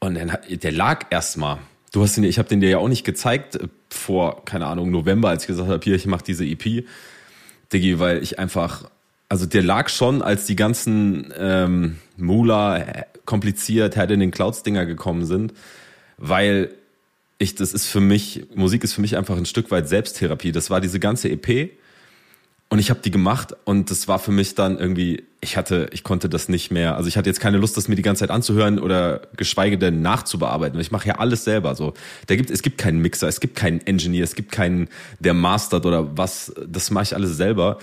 Und 0.01 0.15
dann, 0.15 0.37
der 0.49 0.73
lag 0.73 1.07
erstmal. 1.11 1.59
Du 1.93 2.03
hast 2.03 2.17
ihn, 2.17 2.25
ich 2.25 2.39
habe 2.39 2.49
den 2.49 2.61
dir 2.61 2.71
ja 2.71 2.79
auch 2.79 2.89
nicht 2.89 3.05
gezeigt 3.05 3.57
äh, 3.57 3.69
vor, 3.89 4.45
keine 4.45 4.67
Ahnung, 4.67 4.91
November, 4.91 5.29
als 5.29 5.45
ich 5.45 5.49
gesagt 5.49 5.69
habe, 5.69 5.83
hier, 5.83 5.97
ich 5.97 6.07
mache 6.07 6.25
diese 6.25 6.45
EP, 6.45 6.85
Diggi, 7.73 7.99
weil 7.99 8.23
ich 8.23 8.39
einfach, 8.39 8.89
also 9.29 9.47
der 9.47 9.63
lag 9.63 9.89
schon, 9.89 10.23
als 10.23 10.47
die 10.47 10.57
ganzen 10.57 11.33
ähm, 11.37 11.99
Mula 12.17 12.79
äh, 12.79 13.05
kompliziert, 13.25 13.97
Head 13.97 14.11
in 14.13 14.21
den 14.21 14.31
Clouds 14.31 14.63
Dinger 14.63 14.87
gekommen 14.87 15.25
sind, 15.27 15.53
weil 16.17 16.75
ich, 17.39 17.55
das 17.55 17.73
ist 17.73 17.87
für 17.87 18.01
mich, 18.01 18.47
Musik 18.55 18.85
ist 18.85 18.93
für 18.93 19.01
mich 19.01 19.17
einfach 19.17 19.37
ein 19.37 19.47
Stück 19.47 19.71
weit 19.71 19.89
Selbsttherapie. 19.89 20.53
Das 20.53 20.71
war 20.71 20.81
diese 20.81 21.01
ganze 21.01 21.31
EP 21.31 21.71
und 22.71 22.79
ich 22.79 22.89
habe 22.89 23.01
die 23.01 23.11
gemacht 23.11 23.57
und 23.65 23.91
das 23.91 24.07
war 24.07 24.21
für 24.21 24.31
mich 24.31 24.55
dann 24.55 24.79
irgendwie, 24.79 25.25
ich 25.41 25.57
hatte, 25.57 25.89
ich 25.93 26.05
konnte 26.05 26.29
das 26.29 26.49
nicht 26.49 26.71
mehr. 26.71 26.95
Also 26.95 27.09
ich 27.09 27.17
hatte 27.17 27.29
jetzt 27.29 27.41
keine 27.41 27.59
Lust, 27.59 27.77
das 27.77 27.89
mir 27.89 27.97
die 27.97 28.03
ganze 28.03 28.21
Zeit 28.21 28.31
anzuhören 28.31 28.79
oder 28.79 29.23
geschweige 29.37 29.77
denn 29.77 30.03
nachzubearbeiten. 30.03 30.79
Ich 30.79 30.93
mache 30.93 31.09
ja 31.09 31.17
alles 31.17 31.43
selber. 31.43 31.75
So, 31.75 31.95
da 32.29 32.37
gibt 32.37 32.49
es 32.49 32.63
gibt 32.63 32.79
keinen 32.79 33.01
Mixer, 33.01 33.27
es 33.27 33.41
gibt 33.41 33.57
keinen 33.57 33.85
Engineer, 33.89 34.23
es 34.23 34.37
gibt 34.37 34.53
keinen, 34.53 34.89
der 35.19 35.35
mastert 35.35 35.85
oder 35.85 36.17
was. 36.17 36.55
Das 36.65 36.93
mache 36.93 37.03
ich 37.03 37.15
alles 37.17 37.37
selber. 37.37 37.79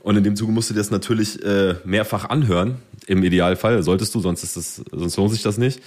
Und 0.00 0.16
in 0.16 0.24
dem 0.24 0.34
Zuge 0.34 0.50
musst 0.50 0.68
du 0.68 0.74
dir 0.74 0.80
das 0.80 0.90
natürlich 0.90 1.40
äh, 1.44 1.76
mehrfach 1.84 2.28
anhören. 2.28 2.78
Im 3.06 3.22
Idealfall 3.22 3.84
solltest 3.84 4.16
du, 4.16 4.20
sonst 4.20 4.42
ist 4.42 4.56
das, 4.56 4.82
sonst 4.90 5.16
lohnt 5.16 5.30
sich 5.30 5.42
das 5.42 5.58
nicht. 5.58 5.80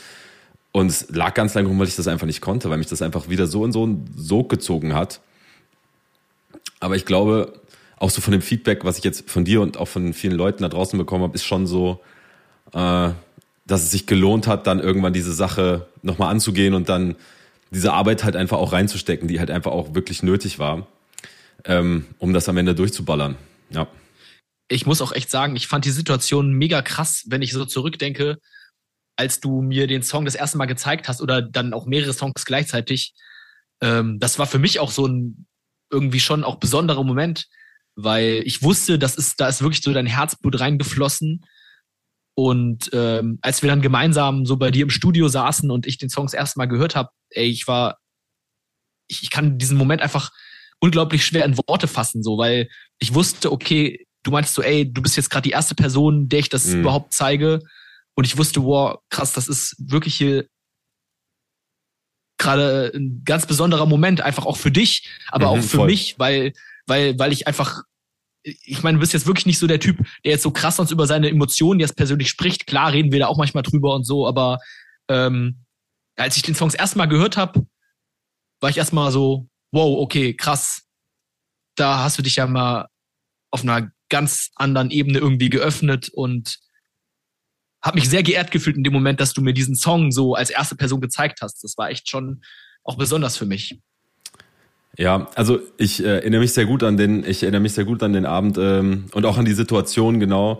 Und 0.71 0.87
es 0.87 1.09
lag 1.09 1.33
ganz 1.33 1.53
lange 1.53 1.67
rum, 1.67 1.77
weil 1.79 1.87
ich 1.89 1.97
das 1.97 2.07
einfach 2.07 2.27
nicht 2.27 2.39
konnte, 2.39 2.69
weil 2.69 2.77
mich 2.77 2.87
das 2.87 3.01
einfach 3.01 3.27
wieder 3.27 3.45
so 3.45 3.65
in 3.65 3.73
so 3.73 3.83
einen 3.83 4.09
Sog 4.15 4.47
gezogen 4.47 4.93
hat. 4.93 5.19
Aber 6.79 6.95
ich 6.95 7.05
glaube, 7.05 7.59
auch 7.97 8.09
so 8.09 8.21
von 8.21 8.31
dem 8.31 8.41
Feedback, 8.41 8.83
was 8.85 8.97
ich 8.97 9.03
jetzt 9.03 9.29
von 9.29 9.43
dir 9.43 9.61
und 9.61 9.77
auch 9.77 9.87
von 9.87 10.13
vielen 10.13 10.35
Leuten 10.35 10.63
da 10.63 10.69
draußen 10.69 10.97
bekommen 10.97 11.23
habe, 11.23 11.35
ist 11.35 11.45
schon 11.45 11.67
so, 11.67 12.01
äh, 12.73 13.09
dass 13.65 13.83
es 13.83 13.91
sich 13.91 14.07
gelohnt 14.07 14.47
hat, 14.47 14.67
dann 14.67 14.79
irgendwann 14.79 15.13
diese 15.13 15.33
Sache 15.33 15.87
nochmal 16.01 16.31
anzugehen 16.31 16.73
und 16.73 16.89
dann 16.89 17.15
diese 17.71 17.93
Arbeit 17.93 18.23
halt 18.23 18.35
einfach 18.35 18.57
auch 18.57 18.71
reinzustecken, 18.71 19.27
die 19.27 19.39
halt 19.39 19.51
einfach 19.51 19.71
auch 19.71 19.93
wirklich 19.93 20.23
nötig 20.23 20.59
war, 20.59 20.87
ähm, 21.65 22.05
um 22.17 22.33
das 22.33 22.47
am 22.47 22.57
Ende 22.57 22.75
durchzuballern. 22.75 23.35
Ja. 23.69 23.87
Ich 24.69 24.85
muss 24.85 25.01
auch 25.01 25.11
echt 25.11 25.29
sagen, 25.29 25.55
ich 25.55 25.67
fand 25.67 25.85
die 25.85 25.91
Situation 25.91 26.53
mega 26.53 26.81
krass, 26.81 27.25
wenn 27.27 27.41
ich 27.41 27.51
so 27.51 27.65
zurückdenke, 27.65 28.37
als 29.17 29.39
du 29.39 29.61
mir 29.61 29.87
den 29.87 30.03
Song 30.03 30.25
das 30.25 30.35
erste 30.35 30.57
Mal 30.57 30.65
gezeigt 30.65 31.09
hast 31.09 31.21
oder 31.21 31.41
dann 31.41 31.73
auch 31.73 31.85
mehrere 31.85 32.13
Songs 32.13 32.45
gleichzeitig. 32.45 33.13
Ähm, 33.81 34.19
das 34.19 34.39
war 34.39 34.45
für 34.45 34.59
mich 34.59 34.79
auch 34.79 34.91
so 34.91 35.07
ein 35.07 35.47
irgendwie 35.89 36.19
schon 36.19 36.43
auch 36.43 36.55
besonderer 36.55 37.03
Moment, 37.03 37.47
weil 37.97 38.43
ich 38.45 38.61
wusste, 38.61 38.99
das 38.99 39.15
ist, 39.15 39.39
da 39.39 39.47
ist 39.47 39.61
wirklich 39.61 39.81
so 39.81 39.91
dein 39.91 40.05
Herzblut 40.05 40.59
reingeflossen. 40.59 41.43
Und 42.35 42.91
ähm, 42.93 43.39
als 43.41 43.63
wir 43.63 43.69
dann 43.69 43.81
gemeinsam 43.81 44.45
so 44.45 44.55
bei 44.57 44.69
dir 44.69 44.83
im 44.83 44.91
Studio 44.91 45.27
saßen 45.27 45.71
und 45.71 45.87
ich 45.87 45.97
den 45.97 46.09
Song 46.09 46.27
das 46.27 46.35
erste 46.35 46.59
Mal 46.59 46.67
gehört 46.67 46.95
habe, 46.95 47.09
ey, 47.31 47.47
ich 47.47 47.67
war, 47.67 47.97
ich, 49.07 49.23
ich 49.23 49.31
kann 49.31 49.57
diesen 49.57 49.77
Moment 49.77 50.03
einfach 50.03 50.31
unglaublich 50.79 51.25
schwer 51.25 51.43
in 51.43 51.57
Worte 51.57 51.87
fassen, 51.87 52.21
so, 52.21 52.37
weil 52.37 52.69
ich 52.99 53.15
wusste, 53.15 53.51
okay, 53.51 54.05
du 54.21 54.29
meintest 54.29 54.53
so, 54.53 54.61
ey, 54.61 54.91
du 54.91 55.01
bist 55.01 55.17
jetzt 55.17 55.31
gerade 55.31 55.43
die 55.43 55.53
erste 55.53 55.73
Person, 55.73 56.29
der 56.29 56.39
ich 56.39 56.49
das 56.49 56.67
mhm. 56.67 56.81
überhaupt 56.81 57.13
zeige. 57.13 57.61
Und 58.13 58.25
ich 58.25 58.37
wusste, 58.37 58.63
wow, 58.63 58.99
krass, 59.09 59.33
das 59.33 59.47
ist 59.47 59.75
wirklich 59.79 60.15
hier 60.15 60.47
gerade 62.37 62.91
ein 62.93 63.23
ganz 63.25 63.47
besonderer 63.47 63.87
Moment, 63.87 64.21
einfach 64.21 64.45
auch 64.45 64.57
für 64.57 64.71
dich, 64.71 65.09
aber 65.29 65.47
mhm, 65.47 65.59
auch 65.59 65.63
für 65.63 65.77
voll. 65.77 65.87
mich, 65.87 66.19
weil, 66.19 66.53
weil, 66.87 67.17
weil 67.19 67.31
ich 67.31 67.47
einfach 67.47 67.83
ich 68.43 68.81
meine, 68.81 68.97
du 68.97 69.01
bist 69.01 69.13
jetzt 69.13 69.27
wirklich 69.27 69.45
nicht 69.45 69.59
so 69.59 69.67
der 69.67 69.79
Typ, 69.79 69.97
der 70.23 70.31
jetzt 70.31 70.43
so 70.43 70.51
krass 70.51 70.77
sonst 70.77 70.91
über 70.91 71.05
seine 71.05 71.29
Emotionen 71.29 71.79
jetzt 71.79 71.97
persönlich 71.97 72.29
spricht. 72.29 72.65
Klar 72.65 72.93
reden 72.93 73.11
wir 73.11 73.19
da 73.19 73.27
auch 73.27 73.37
manchmal 73.37 73.63
drüber 73.63 73.93
und 73.93 74.05
so, 74.05 74.25
aber 74.25 74.59
ähm, 75.09 75.65
als 76.15 76.37
ich 76.37 76.43
den 76.43 76.55
Songs 76.55 76.73
erstmal 76.73 77.07
gehört 77.07 77.37
habe, 77.37 77.67
war 78.61 78.69
ich 78.69 78.77
erstmal 78.77 79.11
so, 79.11 79.49
wow, 79.71 79.99
okay, 79.99 80.33
krass. 80.33 80.83
Da 81.75 81.99
hast 81.99 82.17
du 82.17 82.23
dich 82.23 82.37
ja 82.37 82.47
mal 82.47 82.87
auf 83.51 83.63
einer 83.63 83.91
ganz 84.09 84.51
anderen 84.55 84.89
Ebene 84.89 85.19
irgendwie 85.19 85.49
geöffnet 85.49 86.09
und 86.09 86.59
habe 87.83 87.99
mich 87.99 88.09
sehr 88.09 88.23
geehrt 88.23 88.51
gefühlt 88.51 88.77
in 88.77 88.83
dem 88.83 88.93
Moment, 88.93 89.19
dass 89.19 89.33
du 89.33 89.41
mir 89.41 89.53
diesen 89.53 89.75
Song 89.75 90.11
so 90.11 90.33
als 90.33 90.49
erste 90.49 90.75
Person 90.75 91.01
gezeigt 91.01 91.41
hast. 91.41 91.63
Das 91.63 91.77
war 91.77 91.89
echt 91.89 92.09
schon 92.09 92.41
auch 92.83 92.97
besonders 92.97 93.37
für 93.37 93.45
mich. 93.45 93.79
Ja, 94.97 95.29
also 95.35 95.59
ich 95.77 96.03
äh, 96.03 96.07
erinnere 96.07 96.41
mich 96.41 96.53
sehr 96.53 96.65
gut 96.65 96.81
an 96.81 96.97
den, 96.97 97.23
ich 97.23 97.43
erinnere 97.43 97.61
mich 97.61 97.73
sehr 97.73 97.85
gut 97.85 98.01
an 98.01 98.13
den 98.13 98.25
Abend 98.25 98.57
ähm, 98.57 99.05
und 99.13 99.25
auch 99.25 99.37
an 99.37 99.45
die 99.45 99.53
Situation 99.53 100.19
genau, 100.19 100.59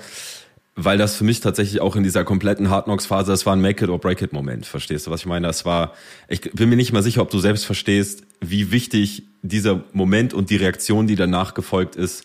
weil 0.76 1.00
das 1.00 1.16
für 1.16 1.24
mich 1.24 1.40
tatsächlich 1.40 1.82
auch 1.82 1.96
in 1.96 2.04
dieser 2.04 2.24
kompletten 2.24 2.70
Hard 2.70 2.86
Knocks 2.86 3.08
Phase, 3.08 3.32
das 3.32 3.48
war 3.48 3.54
ein 3.54 3.62
Make 3.62 3.84
it 3.84 3.90
or 3.90 4.00
Break 4.00 4.22
it 4.22 4.34
Moment. 4.34 4.68
Verstehst 4.68 5.08
du, 5.08 5.12
was 5.12 5.22
ich 5.22 5.26
meine? 5.26 5.48
Das 5.48 5.66
war, 5.66 5.94
ich 6.28 6.42
bin 6.42 6.70
mir 6.70 6.76
nicht 6.76 6.94
mal 6.94 7.02
sicher, 7.02 7.24
ob 7.24 7.32
du 7.32 7.40
selbst 7.40 7.66
verstehst, 7.66 8.22
wie 8.40 8.72
wichtig 8.72 9.24
dieser 9.42 9.84
Moment 9.92 10.36
und 10.36 10.52
die 10.52 10.56
Reaktion, 10.56 11.08
die 11.08 11.16
danach 11.16 11.56
gefolgt 11.56 11.96
ist, 11.96 12.24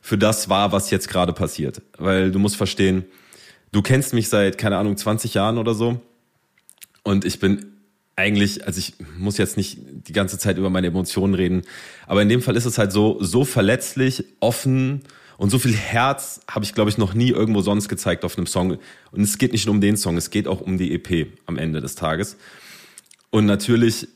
für 0.00 0.18
das 0.18 0.48
war, 0.48 0.72
was 0.72 0.90
jetzt 0.90 1.08
gerade 1.08 1.32
passiert. 1.32 1.80
Weil 1.96 2.32
du 2.32 2.40
musst 2.40 2.56
verstehen, 2.56 3.04
du 3.70 3.82
kennst 3.82 4.14
mich 4.14 4.28
seit 4.28 4.58
keine 4.58 4.78
Ahnung 4.78 4.96
20 4.96 5.34
Jahren 5.34 5.58
oder 5.58 5.74
so 5.74 6.00
und 7.04 7.24
ich 7.24 7.38
bin 7.38 7.71
eigentlich, 8.16 8.66
also 8.66 8.78
ich 8.78 8.94
muss 9.18 9.38
jetzt 9.38 9.56
nicht 9.56 9.78
die 9.80 10.12
ganze 10.12 10.38
Zeit 10.38 10.58
über 10.58 10.70
meine 10.70 10.88
Emotionen 10.88 11.34
reden, 11.34 11.62
aber 12.06 12.22
in 12.22 12.28
dem 12.28 12.42
Fall 12.42 12.56
ist 12.56 12.66
es 12.66 12.78
halt 12.78 12.92
so, 12.92 13.22
so 13.22 13.44
verletzlich, 13.44 14.24
offen 14.40 15.02
und 15.38 15.50
so 15.50 15.58
viel 15.58 15.74
Herz 15.74 16.40
habe 16.48 16.64
ich, 16.64 16.74
glaube 16.74 16.90
ich, 16.90 16.98
noch 16.98 17.14
nie 17.14 17.30
irgendwo 17.30 17.62
sonst 17.62 17.88
gezeigt 17.88 18.24
auf 18.24 18.36
einem 18.36 18.46
Song. 18.46 18.78
Und 19.10 19.20
es 19.20 19.38
geht 19.38 19.52
nicht 19.52 19.66
nur 19.66 19.74
um 19.74 19.80
den 19.80 19.96
Song, 19.96 20.16
es 20.16 20.30
geht 20.30 20.46
auch 20.46 20.60
um 20.60 20.78
die 20.78 20.94
EP 20.94 21.28
am 21.46 21.58
Ende 21.58 21.80
des 21.80 21.94
Tages. 21.94 22.36
Und 23.30 23.46
natürlich, 23.46 24.08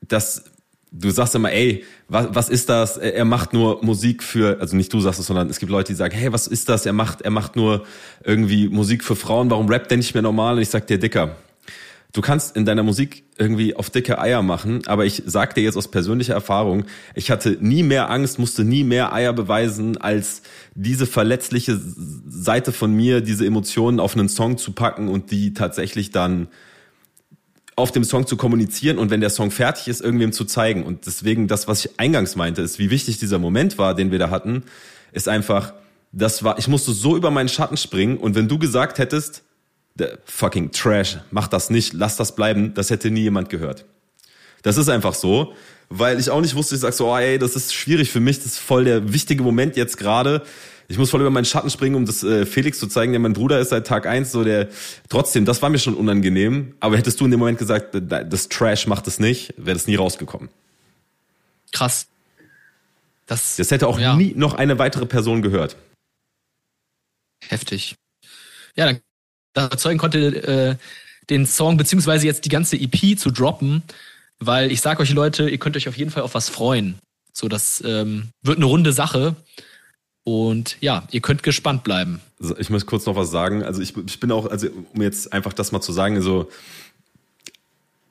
das, 0.00 0.44
du 0.92 1.10
sagst 1.10 1.34
immer, 1.34 1.52
ey, 1.52 1.84
was, 2.08 2.28
was 2.30 2.48
ist 2.48 2.68
das? 2.68 2.96
Er 2.96 3.24
macht 3.24 3.52
nur 3.52 3.84
Musik 3.84 4.22
für, 4.22 4.60
also 4.60 4.76
nicht 4.76 4.92
du 4.92 5.00
sagst 5.00 5.20
es, 5.20 5.26
sondern 5.26 5.50
es 5.50 5.58
gibt 5.58 5.70
Leute, 5.70 5.92
die 5.92 5.96
sagen, 5.96 6.16
hey, 6.16 6.32
was 6.32 6.46
ist 6.46 6.68
das? 6.68 6.86
Er 6.86 6.92
macht, 6.92 7.22
er 7.22 7.30
macht 7.30 7.56
nur 7.56 7.84
irgendwie 8.24 8.68
Musik 8.68 9.04
für 9.04 9.16
Frauen. 9.16 9.50
Warum 9.50 9.68
rappt 9.68 9.90
der 9.90 9.98
nicht 9.98 10.14
mehr 10.14 10.22
normal? 10.22 10.56
Und 10.56 10.62
ich 10.62 10.70
sag 10.70 10.86
dir, 10.86 10.98
Dicker, 10.98 11.36
du 12.12 12.20
kannst 12.20 12.56
in 12.56 12.64
deiner 12.64 12.82
Musik 12.82 13.24
irgendwie 13.36 13.76
auf 13.76 13.90
dicke 13.90 14.18
Eier 14.18 14.42
machen, 14.42 14.86
aber 14.86 15.04
ich 15.04 15.22
sag 15.26 15.54
dir 15.54 15.62
jetzt 15.62 15.76
aus 15.76 15.88
persönlicher 15.88 16.34
Erfahrung, 16.34 16.84
ich 17.14 17.30
hatte 17.30 17.58
nie 17.60 17.82
mehr 17.82 18.10
Angst, 18.10 18.38
musste 18.38 18.64
nie 18.64 18.84
mehr 18.84 19.12
Eier 19.12 19.32
beweisen, 19.32 19.96
als 19.98 20.42
diese 20.74 21.06
verletzliche 21.06 21.78
Seite 22.26 22.72
von 22.72 22.92
mir, 22.92 23.20
diese 23.20 23.46
Emotionen 23.46 24.00
auf 24.00 24.16
einen 24.16 24.28
Song 24.28 24.58
zu 24.58 24.72
packen 24.72 25.08
und 25.08 25.30
die 25.30 25.52
tatsächlich 25.52 26.10
dann 26.10 26.48
auf 27.76 27.92
dem 27.92 28.02
Song 28.02 28.26
zu 28.26 28.36
kommunizieren 28.36 28.98
und 28.98 29.10
wenn 29.10 29.20
der 29.20 29.30
Song 29.30 29.52
fertig 29.52 29.86
ist, 29.86 30.00
irgendwem 30.00 30.32
zu 30.32 30.44
zeigen. 30.44 30.82
Und 30.82 31.06
deswegen, 31.06 31.46
das, 31.46 31.68
was 31.68 31.84
ich 31.84 32.00
eingangs 32.00 32.34
meinte, 32.34 32.60
ist, 32.60 32.80
wie 32.80 32.90
wichtig 32.90 33.18
dieser 33.18 33.38
Moment 33.38 33.78
war, 33.78 33.94
den 33.94 34.10
wir 34.10 34.18
da 34.18 34.30
hatten, 34.30 34.64
ist 35.12 35.28
einfach, 35.28 35.74
das 36.10 36.42
war, 36.42 36.58
ich 36.58 36.66
musste 36.66 36.90
so 36.92 37.16
über 37.16 37.30
meinen 37.30 37.48
Schatten 37.48 37.76
springen 37.76 38.16
und 38.16 38.34
wenn 38.34 38.48
du 38.48 38.58
gesagt 38.58 38.98
hättest, 38.98 39.44
fucking 40.24 40.70
Trash, 40.72 41.18
mach 41.30 41.48
das 41.48 41.70
nicht, 41.70 41.92
lass 41.92 42.16
das 42.16 42.34
bleiben, 42.34 42.74
das 42.74 42.90
hätte 42.90 43.10
nie 43.10 43.22
jemand 43.22 43.48
gehört. 43.48 43.84
Das 44.62 44.76
ist 44.76 44.88
einfach 44.88 45.14
so, 45.14 45.54
weil 45.88 46.18
ich 46.18 46.30
auch 46.30 46.40
nicht 46.40 46.54
wusste, 46.54 46.74
ich 46.74 46.80
sag 46.80 46.92
so, 46.92 47.12
oh, 47.12 47.16
ey, 47.16 47.38
das 47.38 47.56
ist 47.56 47.74
schwierig 47.74 48.10
für 48.10 48.20
mich, 48.20 48.38
das 48.38 48.46
ist 48.46 48.58
voll 48.58 48.84
der 48.84 49.12
wichtige 49.12 49.42
Moment 49.42 49.76
jetzt 49.76 49.96
gerade. 49.96 50.42
Ich 50.88 50.96
muss 50.96 51.10
voll 51.10 51.20
über 51.20 51.30
meinen 51.30 51.44
Schatten 51.44 51.68
springen, 51.70 51.96
um 51.96 52.06
das 52.06 52.22
äh, 52.22 52.46
Felix 52.46 52.78
zu 52.78 52.86
zeigen, 52.86 53.12
der 53.12 53.20
mein 53.20 53.34
Bruder 53.34 53.60
ist 53.60 53.68
seit 53.70 53.86
Tag 53.86 54.06
eins, 54.06 54.32
so 54.32 54.42
der 54.42 54.68
trotzdem, 55.08 55.44
das 55.44 55.60
war 55.60 55.68
mir 55.68 55.78
schon 55.78 55.94
unangenehm, 55.94 56.74
aber 56.80 56.96
hättest 56.96 57.20
du 57.20 57.26
in 57.26 57.30
dem 57.30 57.40
Moment 57.40 57.58
gesagt, 57.58 57.94
das 57.94 58.48
Trash 58.48 58.86
macht 58.86 59.06
es 59.06 59.20
nicht, 59.20 59.52
wäre 59.58 59.76
das 59.76 59.86
nie 59.86 59.96
rausgekommen. 59.96 60.48
Krass. 61.72 62.06
Das, 63.26 63.56
das 63.56 63.70
hätte 63.70 63.86
auch 63.86 63.98
ja. 63.98 64.16
nie 64.16 64.32
noch 64.34 64.54
eine 64.54 64.78
weitere 64.78 65.04
Person 65.04 65.42
gehört. 65.42 65.76
Heftig. 67.46 67.96
Ja, 68.74 68.86
dann 68.86 69.00
überzeugen 69.66 69.98
konnte, 69.98 70.18
äh, 70.46 70.76
den 71.30 71.46
Song 71.46 71.76
beziehungsweise 71.76 72.26
jetzt 72.26 72.44
die 72.44 72.48
ganze 72.48 72.76
EP 72.76 73.18
zu 73.18 73.30
droppen, 73.30 73.82
weil 74.38 74.72
ich 74.72 74.80
sage 74.80 75.02
euch 75.02 75.12
Leute, 75.12 75.48
ihr 75.48 75.58
könnt 75.58 75.76
euch 75.76 75.88
auf 75.88 75.96
jeden 75.96 76.10
Fall 76.10 76.22
auf 76.22 76.34
was 76.34 76.48
freuen. 76.48 76.98
So, 77.32 77.48
das 77.48 77.82
ähm, 77.86 78.28
wird 78.42 78.56
eine 78.56 78.66
runde 78.66 78.92
Sache. 78.92 79.36
Und 80.24 80.76
ja, 80.80 81.04
ihr 81.10 81.20
könnt 81.20 81.42
gespannt 81.42 81.84
bleiben. 81.84 82.20
Ich 82.58 82.68
muss 82.68 82.84
kurz 82.84 83.06
noch 83.06 83.16
was 83.16 83.30
sagen. 83.30 83.62
Also 83.62 83.80
ich, 83.80 83.96
ich 84.06 84.20
bin 84.20 84.30
auch, 84.30 84.46
also 84.46 84.68
um 84.92 85.00
jetzt 85.00 85.32
einfach 85.32 85.54
das 85.54 85.72
mal 85.72 85.80
zu 85.80 85.92
sagen, 85.92 86.16
also 86.16 86.50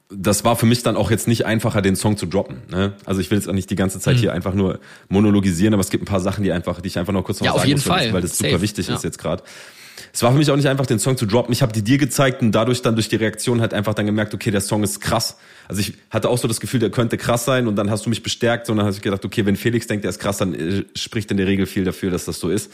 das 0.10 0.44
war 0.44 0.56
für 0.56 0.66
mich 0.66 0.84
dann 0.84 0.96
auch 0.96 1.12
jetzt 1.12 1.28
nicht 1.28 1.46
einfacher, 1.46 1.82
den 1.82 1.96
Song 1.96 2.18
zu 2.18 2.26
droppen. 2.26 2.62
Ne? 2.70 2.94
Also 3.06 3.22
ich 3.22 3.30
will 3.30 3.38
jetzt 3.38 3.48
auch 3.48 3.54
nicht 3.54 3.70
die 3.70 3.76
ganze 3.76 4.00
Zeit 4.00 4.16
mhm. 4.16 4.20
hier 4.22 4.34
einfach 4.34 4.54
nur 4.54 4.80
monologisieren, 5.10 5.74
aber 5.74 5.82
es 5.82 5.90
gibt 5.90 6.04
ein 6.04 6.08
paar 6.08 6.22
Sachen, 6.22 6.44
die 6.44 6.52
einfach, 6.52 6.82
die 6.82 6.88
ich 6.88 6.98
einfach 6.98 7.14
noch 7.14 7.24
kurz 7.24 7.40
noch 7.40 7.46
ja, 7.46 7.52
sagen 7.52 7.62
auf 7.62 7.68
jeden 7.68 7.80
muss, 7.80 7.88
Fall. 7.88 8.14
weil 8.14 8.22
das 8.22 8.38
Safe. 8.38 8.50
super 8.50 8.62
wichtig 8.62 8.88
ja. 8.88 8.96
ist 8.96 9.04
jetzt 9.04 9.20
gerade 9.20 9.44
es 10.18 10.24
war 10.24 10.32
für 10.32 10.40
mich 10.40 10.50
auch 10.50 10.56
nicht 10.56 10.68
einfach, 10.68 10.88
den 10.88 10.98
Song 10.98 11.16
zu 11.16 11.28
droppen. 11.28 11.54
Ich 11.54 11.62
habe 11.62 11.72
die 11.72 11.84
dir 11.84 12.00
gezeigt 12.00 12.42
und 12.42 12.52
dadurch 12.52 12.82
dann 12.82 12.96
durch 12.96 13.08
die 13.08 13.18
Reaktion 13.18 13.62
halt 13.62 13.76
einfach 13.76 13.94
dann 13.94 14.08
gemerkt, 14.08 14.34
okay, 14.34 14.50
der 14.50 14.62
Song 14.62 14.82
ist 14.82 15.00
krass. 15.00 15.38
Also 15.68 15.80
ich 15.80 15.94
hatte 16.10 16.30
auch 16.30 16.40
so 16.40 16.48
das 16.48 16.60
Gefühl, 16.60 16.80
der 16.80 16.90
könnte 16.90 17.20
krass 17.20 17.46
sein 17.46 17.68
und 17.68 17.76
dann 17.76 17.92
hast 17.92 18.08
du 18.08 18.10
mich 18.10 18.24
bestärkt 18.24 18.68
und 18.72 18.78
dann 18.78 18.88
habe 18.88 18.96
ich 18.96 19.04
gedacht, 19.04 19.24
okay, 19.24 19.46
wenn 19.46 19.56
Felix 19.56 19.86
denkt, 19.86 20.06
der 20.06 20.10
ist 20.10 20.18
krass, 20.18 20.38
dann 20.38 20.56
äh, 20.56 20.86
spricht 20.96 21.30
in 21.30 21.38
der 21.38 21.46
Regel 21.46 21.68
viel 21.68 21.84
dafür, 21.84 22.10
dass 22.10 22.26
das 22.26 22.40
so 22.40 22.50
ist. 22.50 22.72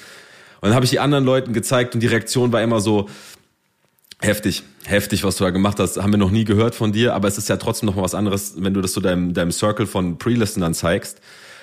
Und 0.61 0.69
dann 0.69 0.73
habe 0.73 0.85
ich 0.85 0.91
die 0.91 1.01
anderen 1.01 1.25
Leuten 1.25 1.51
gezeigt 1.51 1.93
und 1.95 1.99
die 1.99 2.07
Reaktion 2.07 2.53
war 2.53 2.61
immer 2.61 2.79
so 2.79 3.09
heftig, 4.21 4.63
heftig, 4.85 5.25
was 5.25 5.35
du 5.35 5.43
da 5.43 5.49
gemacht 5.49 5.81
hast. 5.81 6.01
Haben 6.01 6.13
wir 6.13 6.19
noch 6.19 6.31
nie 6.31 6.45
gehört 6.45 6.75
von 6.75 6.93
dir, 6.93 7.13
aber 7.13 7.27
es 7.27 7.37
ist 7.37 7.49
ja 7.49 7.57
trotzdem 7.57 7.87
noch 7.87 7.97
was 7.97 8.15
anderes, 8.15 8.53
wenn 8.55 8.73
du 8.73 8.79
das 8.79 8.93
so 8.93 9.01
deinem, 9.01 9.33
deinem 9.33 9.51
Circle 9.51 9.85
von 9.85 10.17
Pre-Listenern 10.17 10.73
zeigst 10.73 11.19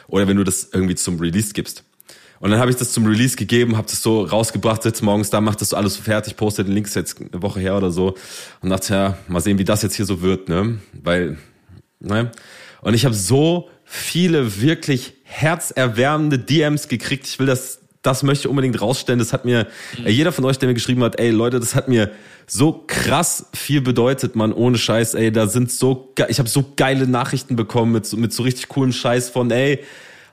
oder 0.08 0.28
wenn 0.28 0.36
du 0.36 0.44
das 0.44 0.68
irgendwie 0.74 0.96
zum 0.96 1.18
Release 1.18 1.54
gibst. 1.54 1.84
Und 2.40 2.50
dann 2.50 2.58
habe 2.58 2.70
ich 2.70 2.76
das 2.78 2.92
zum 2.92 3.04
Release 3.06 3.36
gegeben, 3.36 3.76
habe 3.76 3.86
das 3.86 4.02
so 4.02 4.22
rausgebracht, 4.22 4.82
sitze 4.82 5.04
morgens 5.04 5.28
da, 5.28 5.42
mach 5.42 5.56
das 5.56 5.68
so 5.68 5.76
alles 5.76 5.94
so 5.94 6.02
fertig, 6.02 6.36
poste 6.36 6.64
den 6.64 6.72
Links 6.72 6.94
jetzt 6.94 7.20
eine 7.20 7.42
Woche 7.42 7.60
her 7.60 7.76
oder 7.76 7.90
so 7.90 8.14
und 8.62 8.70
dachte, 8.70 8.94
ja, 8.94 9.18
mal 9.28 9.40
sehen, 9.40 9.58
wie 9.58 9.64
das 9.64 9.82
jetzt 9.82 9.94
hier 9.94 10.06
so 10.06 10.22
wird, 10.22 10.48
ne? 10.48 10.78
Weil, 10.94 11.36
ne? 12.00 12.32
Und 12.80 12.94
ich 12.94 13.04
habe 13.04 13.14
so 13.14 13.68
viele 13.84 14.62
wirklich 14.62 15.12
herzerwärmende 15.24 16.38
DMs 16.38 16.88
gekriegt. 16.88 17.26
Ich 17.26 17.38
will 17.38 17.46
das, 17.46 17.80
das 18.00 18.22
möchte 18.22 18.46
ich 18.46 18.50
unbedingt 18.50 18.80
rausstellen. 18.80 19.18
Das 19.18 19.34
hat 19.34 19.44
mir, 19.44 19.66
mhm. 19.98 20.06
ey, 20.06 20.12
jeder 20.12 20.32
von 20.32 20.46
euch, 20.46 20.58
der 20.58 20.68
mir 20.68 20.74
geschrieben 20.74 21.04
hat, 21.04 21.20
ey 21.20 21.28
Leute, 21.30 21.60
das 21.60 21.74
hat 21.74 21.88
mir 21.88 22.10
so 22.46 22.84
krass 22.86 23.50
viel 23.52 23.82
bedeutet, 23.82 24.34
man, 24.34 24.54
ohne 24.54 24.78
Scheiß, 24.78 25.12
ey, 25.12 25.30
da 25.30 25.46
sind 25.46 25.70
so, 25.70 26.14
ich 26.28 26.38
habe 26.38 26.48
so 26.48 26.72
geile 26.76 27.06
Nachrichten 27.06 27.54
bekommen 27.54 27.92
mit, 27.92 28.10
mit 28.14 28.32
so 28.32 28.44
richtig 28.44 28.68
coolen 28.68 28.94
Scheiß 28.94 29.28
von, 29.28 29.50
ey, 29.50 29.80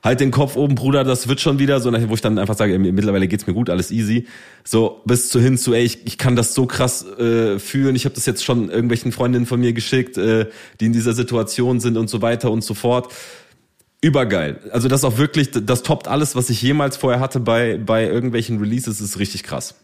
halt 0.02 0.20
den 0.20 0.30
Kopf 0.30 0.56
oben, 0.56 0.74
Bruder, 0.74 1.04
das 1.04 1.28
wird 1.28 1.40
schon 1.40 1.58
wieder, 1.58 1.80
so, 1.80 1.92
wo 2.08 2.14
ich 2.14 2.20
dann 2.20 2.38
einfach 2.38 2.56
sage, 2.56 2.72
ey, 2.72 2.78
mittlerweile 2.78 3.28
geht's 3.28 3.46
mir 3.46 3.54
gut, 3.54 3.70
alles 3.70 3.90
easy. 3.90 4.26
So, 4.64 5.02
bis 5.04 5.28
zu 5.28 5.40
hin 5.40 5.58
zu, 5.58 5.74
ey, 5.74 5.84
ich, 5.84 6.06
ich 6.06 6.18
kann 6.18 6.36
das 6.36 6.54
so 6.54 6.66
krass 6.66 7.04
äh, 7.04 7.58
fühlen. 7.58 7.96
Ich 7.96 8.04
habe 8.04 8.14
das 8.14 8.26
jetzt 8.26 8.44
schon 8.44 8.70
irgendwelchen 8.70 9.12
Freundinnen 9.12 9.46
von 9.46 9.60
mir 9.60 9.72
geschickt, 9.72 10.16
äh, 10.16 10.46
die 10.80 10.86
in 10.86 10.92
dieser 10.92 11.12
Situation 11.12 11.80
sind 11.80 11.96
und 11.96 12.08
so 12.08 12.22
weiter 12.22 12.50
und 12.50 12.62
so 12.62 12.74
fort. 12.74 13.12
Übergeil. 14.00 14.60
Also 14.70 14.86
das 14.88 15.02
auch 15.02 15.18
wirklich, 15.18 15.50
das 15.50 15.82
toppt 15.82 16.06
alles, 16.06 16.36
was 16.36 16.50
ich 16.50 16.62
jemals 16.62 16.96
vorher 16.96 17.20
hatte 17.20 17.40
bei, 17.40 17.78
bei 17.78 18.04
irgendwelchen 18.04 18.58
Releases, 18.58 19.00
ist 19.00 19.18
richtig 19.18 19.42
krass. 19.42 19.74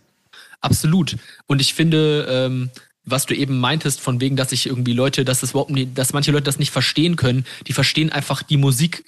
Absolut. 0.60 1.16
Und 1.46 1.60
ich 1.60 1.74
finde, 1.74 2.26
ähm, 2.30 2.70
was 3.04 3.26
du 3.26 3.34
eben 3.34 3.58
meintest, 3.58 4.00
von 4.00 4.20
wegen, 4.20 4.36
dass 4.36 4.52
ich 4.52 4.66
irgendwie 4.66 4.92
Leute, 4.92 5.24
dass 5.24 5.40
das 5.40 5.50
überhaupt 5.50 5.70
nicht, 5.70 5.98
dass 5.98 6.12
manche 6.12 6.32
Leute 6.32 6.44
das 6.44 6.58
nicht 6.58 6.70
verstehen 6.70 7.16
können, 7.16 7.44
die 7.66 7.72
verstehen 7.72 8.10
einfach 8.10 8.42
die 8.42 8.56
Musik 8.56 9.04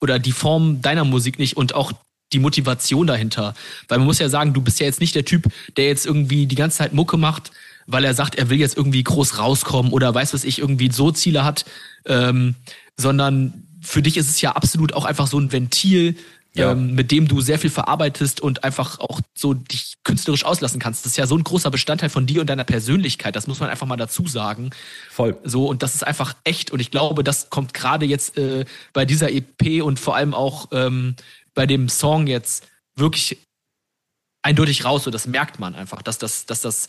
oder 0.00 0.18
die 0.18 0.32
Form 0.32 0.82
deiner 0.82 1.04
Musik 1.04 1.38
nicht 1.38 1.56
und 1.56 1.74
auch 1.74 1.92
die 2.32 2.38
Motivation 2.38 3.06
dahinter. 3.06 3.54
Weil 3.88 3.98
man 3.98 4.06
muss 4.06 4.18
ja 4.18 4.28
sagen, 4.28 4.52
du 4.52 4.60
bist 4.60 4.80
ja 4.80 4.86
jetzt 4.86 5.00
nicht 5.00 5.14
der 5.14 5.24
Typ, 5.24 5.48
der 5.76 5.86
jetzt 5.86 6.06
irgendwie 6.06 6.46
die 6.46 6.54
ganze 6.54 6.78
Zeit 6.78 6.92
Mucke 6.92 7.16
macht, 7.16 7.50
weil 7.86 8.04
er 8.04 8.14
sagt, 8.14 8.36
er 8.36 8.50
will 8.50 8.58
jetzt 8.58 8.76
irgendwie 8.76 9.02
groß 9.02 9.38
rauskommen 9.38 9.92
oder 9.92 10.14
weiß 10.14 10.34
was 10.34 10.44
ich, 10.44 10.60
irgendwie 10.60 10.90
so 10.92 11.10
Ziele 11.10 11.44
hat, 11.44 11.64
ähm, 12.06 12.54
sondern 12.96 13.66
für 13.80 14.02
dich 14.02 14.16
ist 14.16 14.28
es 14.28 14.40
ja 14.40 14.52
absolut 14.52 14.92
auch 14.92 15.04
einfach 15.04 15.26
so 15.26 15.38
ein 15.38 15.52
Ventil, 15.52 16.16
ja. 16.54 16.72
ähm, 16.72 16.94
mit 16.94 17.10
dem 17.10 17.28
du 17.28 17.40
sehr 17.40 17.58
viel 17.58 17.70
verarbeitest 17.70 18.40
und 18.40 18.64
einfach 18.64 18.98
auch 18.98 19.20
so 19.34 19.54
dich 19.54 19.94
künstlerisch 20.04 20.44
auslassen 20.44 20.80
kannst. 20.80 21.04
Das 21.04 21.12
ist 21.12 21.16
ja 21.16 21.26
so 21.26 21.36
ein 21.36 21.44
großer 21.44 21.70
Bestandteil 21.70 22.10
von 22.10 22.26
dir 22.26 22.40
und 22.40 22.48
deiner 22.48 22.64
Persönlichkeit. 22.64 23.36
Das 23.36 23.46
muss 23.46 23.60
man 23.60 23.70
einfach 23.70 23.86
mal 23.86 23.96
dazu 23.96 24.26
sagen. 24.26 24.70
Voll. 25.10 25.36
So, 25.44 25.66
und 25.66 25.82
das 25.82 25.94
ist 25.94 26.02
einfach 26.06 26.34
echt. 26.44 26.70
Und 26.70 26.80
ich 26.80 26.90
glaube, 26.90 27.22
das 27.22 27.50
kommt 27.50 27.74
gerade 27.74 28.06
jetzt 28.06 28.36
äh, 28.36 28.64
bei 28.92 29.04
dieser 29.04 29.30
EP 29.30 29.82
und 29.82 30.00
vor 30.00 30.16
allem 30.16 30.34
auch 30.34 30.68
ähm, 30.72 31.14
bei 31.54 31.66
dem 31.66 31.88
Song 31.88 32.26
jetzt 32.26 32.66
wirklich 32.96 33.38
eindeutig 34.42 34.84
raus. 34.84 35.04
So, 35.04 35.10
das 35.10 35.26
merkt 35.26 35.58
man 35.60 35.74
einfach, 35.74 36.02
dass 36.02 36.18
das, 36.18 36.46
dass 36.46 36.60
das, 36.62 36.88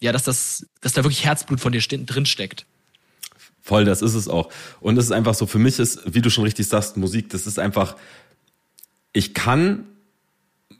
ja, 0.00 0.12
dass 0.12 0.24
das, 0.24 0.66
dass 0.80 0.92
da 0.92 1.04
wirklich 1.04 1.24
Herzblut 1.24 1.60
von 1.60 1.72
dir 1.72 1.80
drin 1.80 2.26
steckt. 2.26 2.66
Voll, 3.64 3.84
das 3.84 4.02
ist 4.02 4.14
es 4.14 4.28
auch. 4.28 4.50
Und 4.80 4.98
es 4.98 5.04
ist 5.04 5.12
einfach 5.12 5.34
so, 5.34 5.46
für 5.46 5.60
mich 5.60 5.78
ist, 5.78 6.00
wie 6.12 6.20
du 6.20 6.30
schon 6.30 6.42
richtig 6.42 6.66
sagst, 6.66 6.96
Musik, 6.96 7.30
das 7.30 7.46
ist 7.46 7.60
einfach, 7.60 7.96
ich 9.12 9.34
kann 9.34 9.86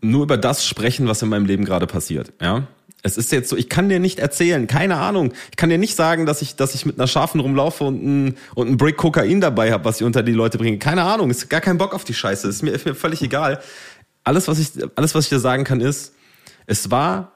nur 0.00 0.24
über 0.24 0.36
das 0.36 0.66
sprechen, 0.66 1.06
was 1.06 1.22
in 1.22 1.28
meinem 1.28 1.46
Leben 1.46 1.64
gerade 1.64 1.86
passiert, 1.86 2.32
ja. 2.40 2.66
Es 3.04 3.16
ist 3.16 3.32
jetzt 3.32 3.48
so, 3.48 3.56
ich 3.56 3.68
kann 3.68 3.88
dir 3.88 3.98
nicht 3.98 4.20
erzählen, 4.20 4.68
keine 4.68 4.96
Ahnung. 4.96 5.32
Ich 5.50 5.56
kann 5.56 5.70
dir 5.70 5.78
nicht 5.78 5.96
sagen, 5.96 6.24
dass 6.24 6.40
ich, 6.40 6.54
dass 6.54 6.76
ich 6.76 6.86
mit 6.86 7.00
einer 7.00 7.08
Schafen 7.08 7.40
rumlaufe 7.40 7.82
und 7.82 8.00
ein, 8.04 8.36
und 8.54 8.68
ein 8.68 8.76
Brick 8.76 8.96
Kokain 8.96 9.40
dabei 9.40 9.72
habe, 9.72 9.84
was 9.84 10.00
ich 10.00 10.06
unter 10.06 10.22
die 10.22 10.32
Leute 10.32 10.56
bringe. 10.56 10.78
Keine 10.78 11.02
Ahnung, 11.02 11.28
ist 11.28 11.50
gar 11.50 11.60
kein 11.60 11.78
Bock 11.78 11.94
auf 11.94 12.04
die 12.04 12.14
Scheiße. 12.14 12.46
Ist 12.46 12.62
mir, 12.62 12.70
ist 12.70 12.86
mir 12.86 12.94
völlig 12.94 13.20
egal. 13.20 13.60
Alles, 14.22 14.46
was 14.46 14.60
ich, 14.60 14.70
alles, 14.94 15.16
was 15.16 15.24
ich 15.24 15.30
dir 15.30 15.40
sagen 15.40 15.64
kann, 15.64 15.80
ist, 15.80 16.14
es 16.66 16.92
war 16.92 17.31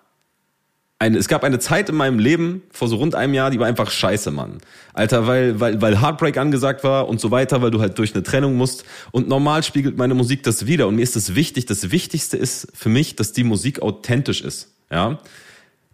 eine, 0.99 1.19
es 1.19 1.29
gab 1.29 1.45
eine 1.45 1.59
Zeit 1.59 1.91
in 1.91 1.95
meinem 1.95 2.19
Leben 2.19 2.63
vor 2.71 2.89
so 2.89 2.97
rund 2.97 3.15
einem 3.15 3.35
Jahr, 3.35 3.51
die 3.51 3.59
war 3.59 3.67
einfach 3.67 3.91
scheiße, 3.91 4.31
Mann. 4.31 4.59
Alter, 4.95 5.27
weil, 5.27 5.61
weil, 5.61 5.81
weil 5.83 6.01
Heartbreak 6.01 6.39
angesagt 6.39 6.85
war 6.85 7.09
und 7.09 7.21
so 7.21 7.31
weiter, 7.31 7.61
weil 7.61 7.71
du 7.71 7.81
halt 7.81 7.99
durch 7.99 8.15
eine 8.15 8.23
Trennung 8.23 8.57
musst. 8.57 8.85
Und 9.11 9.29
normal 9.29 9.63
spiegelt 9.63 9.99
meine 9.99 10.15
Musik 10.15 10.43
das 10.43 10.67
wieder. 10.67 10.89
Und 10.89 10.97
mir 10.97 11.03
ist 11.03 11.15
das 11.15 11.35
wichtig. 11.35 11.67
Das 11.67 11.91
Wichtigste 11.91 12.39
ist 12.39 12.69
für 12.73 12.89
mich, 12.89 13.15
dass 13.15 13.33
die 13.33 13.45
Musik 13.45 13.83
authentisch 13.83 14.41
ist. 14.41 14.73
Ja. 14.91 15.19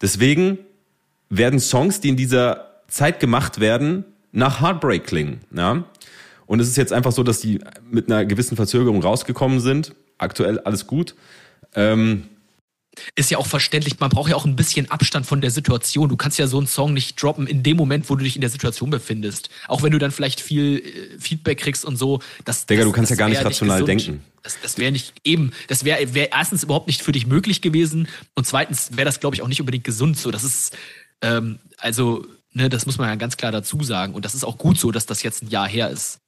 Deswegen 0.00 0.58
werden 1.30 1.58
Songs, 1.58 2.00
die 2.00 2.10
in 2.10 2.16
dieser 2.16 2.70
Zeit 2.86 3.18
gemacht 3.18 3.58
werden, 3.58 4.04
nach 4.30 4.60
Heartbreak 4.60 5.04
klingen. 5.04 5.40
Ja. 5.54 5.84
Und 6.46 6.60
es 6.60 6.68
ist 6.68 6.76
jetzt 6.76 6.92
einfach 6.92 7.12
so, 7.12 7.24
dass 7.24 7.40
die 7.40 7.60
mit 7.90 8.10
einer 8.10 8.24
gewissen 8.24 8.54
Verzögerung 8.54 9.02
rausgekommen 9.02 9.58
sind. 9.58 9.94
Aktuell 10.18 10.60
alles 10.60 10.86
gut. 10.86 11.16
Ähm, 11.74 12.24
ist 13.14 13.30
ja 13.30 13.38
auch 13.38 13.46
verständlich, 13.46 13.98
man 14.00 14.10
braucht 14.10 14.30
ja 14.30 14.36
auch 14.36 14.44
ein 14.44 14.56
bisschen 14.56 14.90
Abstand 14.90 15.26
von 15.26 15.40
der 15.40 15.50
Situation. 15.50 16.08
Du 16.08 16.16
kannst 16.16 16.38
ja 16.38 16.46
so 16.46 16.58
einen 16.58 16.66
Song 16.66 16.92
nicht 16.92 17.20
droppen 17.22 17.46
in 17.46 17.62
dem 17.62 17.76
Moment, 17.76 18.10
wo 18.10 18.16
du 18.16 18.24
dich 18.24 18.36
in 18.36 18.40
der 18.40 18.50
Situation 18.50 18.90
befindest. 18.90 19.48
Auch 19.68 19.82
wenn 19.82 19.92
du 19.92 19.98
dann 19.98 20.10
vielleicht 20.10 20.40
viel 20.40 20.78
äh, 20.78 21.18
Feedback 21.18 21.58
kriegst 21.58 21.84
und 21.84 21.96
so. 21.96 22.20
Das, 22.44 22.66
Digga, 22.66 22.82
das, 22.82 22.90
du 22.90 22.92
kannst 22.94 23.10
ja 23.10 23.16
gar 23.16 23.28
nicht 23.28 23.44
rational 23.44 23.78
nicht 23.78 23.88
denken. 23.88 24.22
Das, 24.42 24.58
das 24.60 24.76
wäre 24.76 24.92
nicht 24.92 25.14
eben, 25.24 25.52
das 25.68 25.84
wäre 25.84 26.14
wär 26.14 26.32
erstens 26.32 26.64
überhaupt 26.64 26.86
nicht 26.86 27.02
für 27.02 27.12
dich 27.12 27.26
möglich 27.26 27.62
gewesen 27.62 28.08
und 28.34 28.46
zweitens 28.46 28.90
wäre 28.92 29.04
das, 29.04 29.20
glaube 29.20 29.36
ich, 29.36 29.42
auch 29.42 29.48
nicht 29.48 29.60
unbedingt 29.60 29.84
gesund 29.84 30.18
so. 30.18 30.30
Das 30.30 30.42
ist, 30.42 30.76
ähm, 31.22 31.60
also, 31.78 32.26
ne, 32.52 32.68
das 32.68 32.84
muss 32.84 32.98
man 32.98 33.08
ja 33.08 33.14
ganz 33.14 33.36
klar 33.36 33.52
dazu 33.52 33.82
sagen. 33.82 34.14
Und 34.14 34.24
das 34.24 34.34
ist 34.34 34.44
auch 34.44 34.58
gut 34.58 34.78
so, 34.78 34.90
dass 34.90 35.06
das 35.06 35.22
jetzt 35.22 35.42
ein 35.42 35.48
Jahr 35.48 35.68
her 35.68 35.90
ist. 35.90 36.18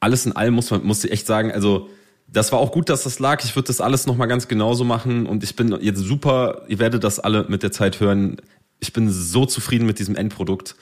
Alles 0.00 0.26
in 0.26 0.32
allem 0.32 0.54
muss 0.54 0.70
man, 0.70 0.84
muss 0.84 1.04
ich 1.04 1.12
echt 1.12 1.26
sagen, 1.26 1.52
also, 1.52 1.88
das 2.34 2.50
war 2.50 2.58
auch 2.58 2.72
gut, 2.72 2.88
dass 2.88 3.04
das 3.04 3.20
lag. 3.20 3.42
Ich 3.44 3.54
würde 3.54 3.68
das 3.68 3.80
alles 3.80 4.06
nochmal 4.06 4.26
ganz 4.26 4.48
genauso 4.48 4.84
machen 4.84 5.26
und 5.26 5.44
ich 5.44 5.54
bin 5.54 5.76
jetzt 5.80 6.00
super, 6.00 6.62
ihr 6.68 6.80
werdet 6.80 7.04
das 7.04 7.20
alle 7.20 7.46
mit 7.48 7.62
der 7.62 7.70
Zeit 7.70 8.00
hören. 8.00 8.36
Ich 8.80 8.92
bin 8.92 9.10
so 9.10 9.46
zufrieden 9.46 9.86
mit 9.86 10.00
diesem 10.00 10.16
Endprodukt, 10.16 10.74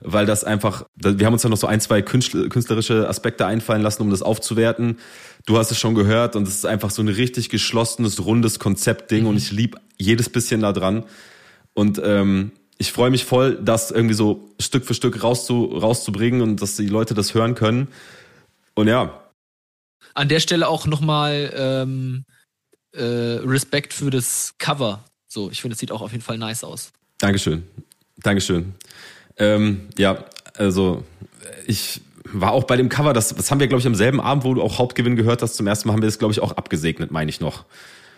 weil 0.00 0.26
das 0.26 0.42
einfach, 0.42 0.86
wir 0.96 1.24
haben 1.24 1.32
uns 1.32 1.44
ja 1.44 1.50
noch 1.50 1.56
so 1.56 1.68
ein, 1.68 1.80
zwei 1.80 2.02
künstlerische 2.02 3.08
Aspekte 3.08 3.46
einfallen 3.46 3.80
lassen, 3.80 4.02
um 4.02 4.10
das 4.10 4.22
aufzuwerten. 4.22 4.98
Du 5.46 5.56
hast 5.56 5.70
es 5.70 5.78
schon 5.78 5.94
gehört 5.94 6.34
und 6.34 6.48
es 6.48 6.56
ist 6.56 6.66
einfach 6.66 6.90
so 6.90 7.00
ein 7.00 7.08
richtig 7.08 7.48
geschlossenes, 7.48 8.24
rundes 8.24 8.58
Konzeptding 8.58 9.22
mhm. 9.22 9.28
und 9.28 9.36
ich 9.36 9.52
liebe 9.52 9.78
jedes 9.98 10.28
bisschen 10.28 10.62
da 10.62 10.72
dran. 10.72 11.04
Und 11.74 12.00
ähm, 12.04 12.50
ich 12.76 12.90
freue 12.90 13.10
mich 13.10 13.24
voll, 13.24 13.56
das 13.62 13.92
irgendwie 13.92 14.14
so 14.14 14.50
Stück 14.58 14.84
für 14.84 14.94
Stück 14.94 15.22
rauszu, 15.22 15.64
rauszubringen 15.66 16.40
und 16.40 16.60
dass 16.60 16.74
die 16.74 16.88
Leute 16.88 17.14
das 17.14 17.34
hören 17.34 17.54
können. 17.54 17.86
Und 18.74 18.88
ja, 18.88 19.27
an 20.18 20.28
der 20.28 20.40
Stelle 20.40 20.68
auch 20.68 20.86
nochmal 20.86 21.52
ähm, 21.56 22.24
äh, 22.92 23.02
Respekt 23.02 23.94
für 23.94 24.10
das 24.10 24.54
Cover. 24.58 25.04
So, 25.28 25.50
ich 25.50 25.60
finde, 25.60 25.74
es 25.74 25.78
sieht 25.78 25.92
auch 25.92 26.00
auf 26.00 26.12
jeden 26.12 26.24
Fall 26.24 26.38
nice 26.38 26.64
aus. 26.64 26.92
Dankeschön. 27.18 27.62
Dankeschön. 28.18 28.74
Ähm, 29.36 29.88
ja, 29.96 30.24
also 30.56 31.04
ich 31.66 32.00
war 32.24 32.52
auch 32.52 32.64
bei 32.64 32.76
dem 32.76 32.88
Cover, 32.88 33.12
das, 33.12 33.34
das 33.34 33.50
haben 33.50 33.60
wir, 33.60 33.68
glaube 33.68 33.80
ich, 33.80 33.86
am 33.86 33.94
selben 33.94 34.20
Abend, 34.20 34.44
wo 34.44 34.54
du 34.54 34.62
auch 34.62 34.78
Hauptgewinn 34.78 35.16
gehört 35.16 35.40
hast, 35.40 35.54
zum 35.54 35.66
ersten 35.66 35.88
Mal 35.88 35.94
haben 35.94 36.02
wir 36.02 36.08
das, 36.08 36.18
glaube 36.18 36.32
ich, 36.32 36.40
auch 36.40 36.52
abgesegnet, 36.52 37.10
meine 37.10 37.30
ich 37.30 37.40
noch. 37.40 37.64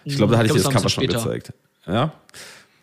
Ich 0.05 0.17
glaube, 0.17 0.33
da 0.33 0.39
hatte 0.39 0.47
ich, 0.47 0.57
ich 0.57 0.63
dir 0.63 0.65
das 0.65 0.73
Cover 0.73 0.89
schon 0.89 1.07
gezeigt. 1.07 1.53
Ja. 1.87 2.15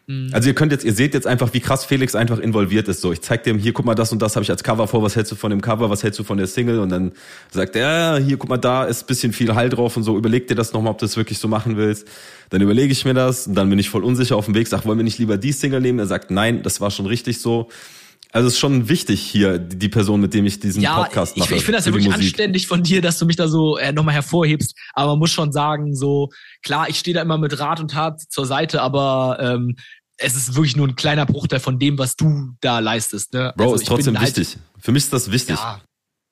Mhm. 0.08 0.30
Also 0.32 0.48
ihr 0.48 0.56
könnt 0.56 0.72
jetzt, 0.72 0.86
ihr 0.86 0.94
seht 0.94 1.14
jetzt 1.14 1.28
einfach, 1.28 1.54
wie 1.54 1.60
krass 1.60 1.84
Felix 1.84 2.16
einfach 2.16 2.40
involviert 2.40 2.88
ist. 2.88 3.02
So, 3.02 3.12
ich 3.12 3.22
zeig 3.22 3.44
dem 3.44 3.60
hier, 3.60 3.74
guck 3.74 3.86
mal, 3.86 3.94
das 3.94 4.14
und 4.14 4.22
das 4.22 4.36
habe 4.36 4.44
ich 4.44 4.50
als 4.50 4.64
Cover 4.64 4.88
vor. 4.88 5.04
Was 5.04 5.18
hältst 5.18 5.34
du 5.34 5.36
von 5.36 5.50
dem 5.50 5.60
Cover? 5.60 5.90
Was 5.90 6.02
hältst 6.02 6.18
du 6.18 6.24
von 6.24 6.38
der 6.38 6.48
Single? 6.48 6.80
Und 6.80 6.90
dann 6.90 7.12
sagt 7.52 7.76
er, 7.76 8.18
ja, 8.18 8.26
hier, 8.26 8.38
guck 8.38 8.50
mal, 8.50 8.58
da 8.58 8.86
ist 8.86 9.06
bisschen 9.06 9.34
viel 9.34 9.54
Hall 9.54 9.70
drauf 9.70 9.98
und 9.98 10.04
so. 10.04 10.18
Überleg 10.18 10.48
dir 10.48 10.56
das 10.56 10.72
nochmal, 10.72 10.92
ob 10.92 10.98
du 10.98 11.06
das 11.06 11.18
wirklich 11.18 11.40
so 11.40 11.50
machen 11.50 11.76
willst. 11.76 12.08
Dann 12.50 12.62
überlege 12.62 12.94
ich 12.94 13.04
mir 13.04 13.14
das 13.14 13.48
und 13.48 13.56
dann 13.56 13.70
bin 13.70 13.80
ich 13.80 13.90
voll 13.90 14.06
unsicher 14.06 14.38
auf 14.38 14.46
dem 14.46 14.56
Weg. 14.56 14.70
Sag, 14.70 14.86
wollen 14.86 14.98
wir 14.98 15.04
nicht 15.04 15.20
lieber 15.20 15.38
die 15.38 15.52
Single 15.52 15.82
nehmen? 15.82 16.00
Er 16.00 16.08
sagt, 16.08 16.32
nein, 16.32 16.64
das 16.64 16.80
war 16.80 16.90
schon 16.90 17.06
richtig 17.06 17.42
so. 17.42 17.68
Also 18.32 18.48
es 18.48 18.54
ist 18.54 18.60
schon 18.60 18.90
wichtig 18.90 19.22
hier, 19.22 19.58
die 19.58 19.88
Person, 19.88 20.20
mit 20.20 20.34
dem 20.34 20.46
ich 20.46 20.60
diesen 20.60 20.82
ja, 20.82 21.02
Podcast 21.02 21.38
mache. 21.38 21.54
Ich, 21.54 21.60
ich 21.60 21.66
finde 21.66 21.78
das 21.78 21.86
ja 21.86 21.94
wirklich 21.94 22.14
anständig 22.14 22.68
von 22.68 22.84
dir, 22.84 23.02
dass 23.02 23.18
du 23.20 23.26
mich 23.26 23.38
da 23.38 23.48
so 23.48 23.78
äh, 23.78 23.94
nochmal 23.94 24.16
hervorhebst. 24.16 24.76
Aber 24.94 25.12
man 25.12 25.20
muss 25.20 25.32
schon 25.32 25.52
sagen, 25.52 25.96
so, 25.96 26.30
klar, 26.62 26.90
ich 26.90 27.00
stehe 27.00 27.16
da 27.16 27.22
immer 27.22 27.38
mit 27.38 27.58
Rat 27.58 27.80
und 27.80 27.92
Tat 27.92 28.20
zur 28.22 28.46
Seite, 28.46 28.82
aber 28.82 29.38
ähm, 29.42 29.76
es 30.18 30.36
ist 30.36 30.56
wirklich 30.56 30.76
nur 30.76 30.88
ein 30.88 30.96
kleiner 30.96 31.26
Bruchteil 31.26 31.60
von 31.60 31.80
dem, 31.80 31.98
was 31.98 32.16
du 32.16 32.56
da 32.62 32.80
leistest. 32.80 33.34
Ne? 33.34 33.54
Bro, 33.56 33.64
also 33.64 33.76
ist 33.76 33.88
trotzdem 33.88 34.20
halt, 34.20 34.36
wichtig. 34.36 34.58
Für 34.80 34.92
mich 34.92 35.04
ist 35.04 35.14
das 35.14 35.32
wichtig. 35.32 35.58
Ja, 35.58 35.82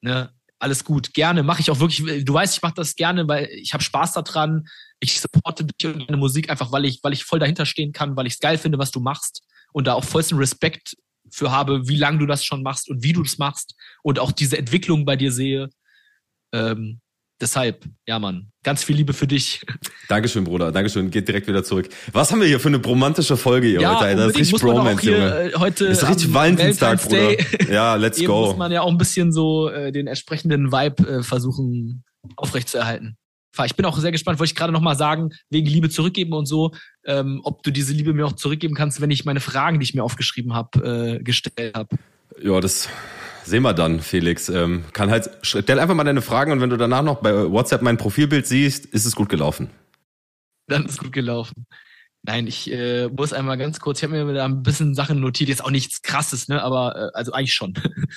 ne? 0.02 0.32
Alles 0.58 0.84
gut, 0.84 1.14
gerne. 1.14 1.44
Mache 1.44 1.62
ich 1.62 1.70
auch 1.70 1.80
wirklich. 1.80 2.26
Du 2.26 2.34
weißt, 2.34 2.56
ich 2.56 2.62
mache 2.62 2.74
das 2.76 2.96
gerne, 2.96 3.28
weil 3.28 3.48
ich 3.52 3.74
habe 3.74 3.84
Spaß 3.84 4.14
daran. 4.14 4.68
Ich 5.00 5.20
supporte 5.20 5.66
dich 5.66 5.86
und 5.86 6.08
deine 6.08 6.18
Musik 6.18 6.50
einfach, 6.50 6.72
weil 6.72 6.86
ich, 6.86 7.00
weil 7.04 7.14
ich 7.14 7.26
voll 7.26 7.40
dahinter 7.40 7.66
stehen 7.66 7.92
kann, 7.92 8.16
weil 8.16 8.26
ich 8.26 8.34
es 8.34 8.40
geil 8.40 8.58
finde, 8.58 8.78
was 8.78 8.92
du 8.92 9.02
machst 9.02 9.44
und 9.74 9.86
da 9.86 9.94
auch 9.94 10.06
vollsten 10.06 10.38
Respekt 10.38 10.96
für 11.30 11.52
habe, 11.52 11.88
wie 11.88 11.98
lange 11.98 12.20
du 12.20 12.26
das 12.26 12.46
schon 12.46 12.64
machst 12.64 12.90
und 12.90 13.04
wie 13.04 13.12
du 13.12 13.22
das 13.22 13.38
machst 13.38 13.76
und 14.02 14.20
auch 14.20 14.32
diese 14.32 14.58
Entwicklung 14.58 15.06
bei 15.06 15.18
dir 15.18 15.32
sehe. 15.32 15.70
Ähm, 16.54 17.02
Deshalb, 17.42 17.84
ja, 18.08 18.18
Mann, 18.18 18.52
ganz 18.64 18.84
viel 18.84 18.96
Liebe 18.96 19.12
für 19.12 19.28
dich. 19.28 19.62
Dankeschön, 20.08 20.46
Bruder. 20.46 20.72
Dankeschön. 20.72 21.12
Geht 21.12 21.28
direkt 21.28 21.48
wieder 21.48 21.66
zurück. 21.66 21.90
Was 22.14 22.32
haben 22.32 22.40
wir 22.40 22.48
hier 22.48 22.62
für 22.62 22.70
eine 22.70 22.78
romantische 22.78 23.36
Folge 23.36 23.68
hier 23.68 23.82
ja, 23.82 24.00
heute? 24.00 24.16
Das 24.16 24.32
ist 24.32 24.38
richtig 24.38 24.62
Bromance, 24.62 25.06
Junge. 25.06 25.52
Äh, 25.52 25.54
heute 25.58 25.90
das 25.90 26.02
ist 26.02 26.10
richtig 26.10 26.34
Valentinstag, 26.34 27.02
Bruder. 27.02 27.36
Ja, 27.70 27.96
let's 27.96 28.18
Eben 28.20 28.28
go. 28.28 28.46
muss 28.48 28.58
man 28.58 28.72
ja 28.72 28.82
auch 28.82 28.90
ein 28.90 28.98
bisschen 28.98 29.34
so 29.34 29.70
äh, 29.70 29.92
den 29.92 30.08
entsprechenden 30.08 30.72
Vibe 30.72 31.08
äh, 31.10 31.24
versuchen 31.24 32.06
aufrechtzuerhalten. 32.38 33.18
Ich 33.66 33.76
bin 33.76 33.86
auch 33.86 33.98
sehr 33.98 34.12
gespannt, 34.12 34.40
wollte 34.40 34.52
ich 34.52 34.56
gerade 34.56 34.74
nochmal 34.74 34.98
sagen, 34.98 35.30
wegen 35.50 35.68
Liebe 35.68 35.90
zurückgeben 35.90 36.34
und 36.34 36.46
so, 36.46 36.72
ähm, 37.06 37.40
ob 37.44 37.64
du 37.64 37.72
diese 37.72 37.94
Liebe 37.94 38.14
mir 38.14 38.26
auch 38.26 38.34
zurückgeben 38.34 38.76
kannst, 38.76 39.00
wenn 39.00 39.12
ich 39.12 39.24
meine 39.24 39.40
Fragen, 39.40 39.80
die 39.80 39.86
ich 39.86 39.94
mir 39.94 40.04
aufgeschrieben 40.04 40.54
habe, 40.54 41.20
äh, 41.20 41.24
gestellt 41.24 41.76
habe. 41.76 41.96
Ja, 42.42 42.60
das 42.60 42.90
Sehen 43.46 43.62
wir 43.62 43.74
dann, 43.74 44.00
Felix. 44.00 44.50
Ähm, 44.50 44.86
kann 44.92 45.12
halt, 45.12 45.30
stell 45.44 45.80
einfach 45.80 45.94
mal 45.94 46.04
deine 46.04 46.24
Fragen 46.24 46.52
und 46.52 46.62
wenn 46.62 46.72
du 46.72 46.78
danach 46.78 47.04
noch 47.04 47.22
bei 47.22 47.52
WhatsApp 47.52 47.84
mein 47.84 47.98
Profilbild 47.98 48.48
siehst, 48.48 48.86
ist 48.88 49.06
es 49.06 49.16
gut 49.16 49.30
gelaufen. 49.30 49.70
Dann 50.68 50.86
ist 50.86 50.94
es 50.94 50.98
gut 50.98 51.12
gelaufen. 51.12 51.68
Nein, 52.24 52.48
ich 52.48 52.72
äh, 52.72 53.08
muss 53.08 53.34
einmal 53.34 53.58
ganz 53.58 53.80
kurz, 53.80 54.00
ich 54.00 54.04
habe 54.04 54.26
mir 54.26 54.34
da 54.34 54.46
ein 54.46 54.64
bisschen 54.64 54.96
Sachen 54.96 55.20
notiert, 55.20 55.48
jetzt 55.48 55.64
auch 55.64 55.70
nichts 55.70 56.02
krasses, 56.02 56.48
ne? 56.48 56.64
Aber 56.64 56.96
äh, 56.96 57.12
also 57.14 57.34
eigentlich 57.34 57.54
schon. 57.54 57.76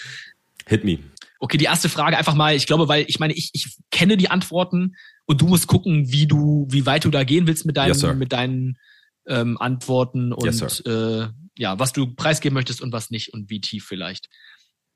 Hit 0.67 0.85
me. 0.85 0.99
Okay, 1.41 1.59
die 1.59 1.67
erste 1.67 1.91
Frage 1.91 2.17
einfach 2.17 2.35
mal, 2.35 2.57
ich 2.57 2.67
glaube, 2.67 2.89
weil 2.89 3.05
ich 3.07 3.21
meine, 3.21 3.35
ich, 3.35 3.51
ich 3.53 3.77
kenne 3.91 4.17
die 4.17 4.31
Antworten 4.31 4.97
und 5.27 5.43
du 5.43 5.47
musst 5.47 5.67
gucken, 5.67 6.11
wie 6.11 6.27
du, 6.27 6.67
wie 6.71 6.87
weit 6.87 7.05
du 7.05 7.11
da 7.11 7.23
gehen 7.25 7.47
willst 7.47 7.67
mit 7.67 7.77
deinen, 7.77 7.89
yes, 7.89 8.15
mit 8.15 8.33
deinen 8.33 8.79
ähm, 9.27 9.59
Antworten 9.59 10.33
und 10.33 10.45
yes, 10.45 10.81
äh, 10.81 11.29
ja, 11.59 11.79
was 11.79 11.93
du 11.93 12.15
preisgeben 12.15 12.55
möchtest 12.55 12.81
und 12.81 12.93
was 12.93 13.11
nicht 13.11 13.35
und 13.35 13.51
wie 13.51 13.61
tief 13.61 13.85
vielleicht. 13.85 14.31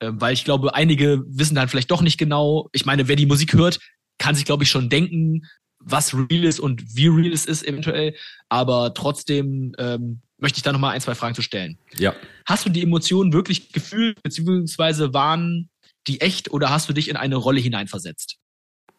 Ähm, 0.03 0.21
weil 0.21 0.35
ich 0.35 0.45
glaube, 0.45 0.75
einige 0.75 1.23
wissen 1.29 1.55
dann 1.55 1.69
vielleicht 1.69 1.91
doch 1.91 2.03
nicht 2.03 2.19
genau. 2.19 2.69
Ich 2.73 2.85
meine, 2.85 3.07
wer 3.07 3.17
die 3.17 3.27
Musik 3.27 3.55
hört, 3.55 3.79
kann 4.19 4.35
sich, 4.35 4.45
glaube 4.45 4.65
ich, 4.65 4.71
schon 4.71 4.91
denken, 4.91 5.47
was 5.79 6.15
real 6.15 6.45
ist 6.45 6.61
und 6.61 6.97
wie 6.97 7.07
real 7.07 7.33
es 7.33 7.47
ist 7.47 7.67
eventuell. 7.67 8.15
Aber 8.49 8.95
trotzdem 8.95 9.75
ähm, 9.79 10.21
möchte 10.39 10.59
ich 10.59 10.63
da 10.63 10.73
nochmal 10.73 10.95
ein, 10.95 11.01
zwei 11.01 11.15
Fragen 11.15 11.37
zu 11.37 11.43
stellen. 11.43 11.79
Ja. 11.97 12.15
Hast 12.47 12.67
du 12.67 12.71
die 12.71 12.83
Emotionen 12.83 13.33
wirklich 13.33 13.73
gefühlt, 13.73 14.21
beziehungsweise 14.23 15.15
waren 15.15 15.71
die 16.09 16.21
echt 16.21 16.51
oder 16.51 16.71
hast 16.71 16.89
du 16.89 16.93
dich 16.93 17.09
in 17.09 17.17
eine 17.17 17.37
Rolle 17.37 17.61
hineinversetzt? 17.61 18.39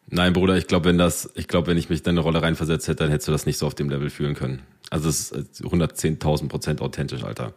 Nein, 0.06 0.32
Bruder, 0.32 0.56
ich 0.56 0.66
glaube, 0.66 0.86
wenn 0.86 0.98
das, 0.98 1.30
ich 1.34 1.48
glaube, 1.48 1.66
wenn 1.66 1.78
ich 1.78 1.90
mich 1.90 2.00
in 2.00 2.08
eine 2.08 2.20
Rolle 2.20 2.42
reinversetzt 2.42 2.88
hätte, 2.88 3.04
dann 3.04 3.10
hättest 3.10 3.28
du 3.28 3.32
das 3.32 3.46
nicht 3.46 3.58
so 3.58 3.66
auf 3.66 3.74
dem 3.74 3.90
Level 3.90 4.08
fühlen 4.08 4.34
können. 4.34 4.62
Also 4.90 5.08
es 5.08 5.30
ist 5.30 5.62
110.000 5.62 6.48
Prozent 6.48 6.80
authentisch, 6.80 7.24
Alter. 7.24 7.54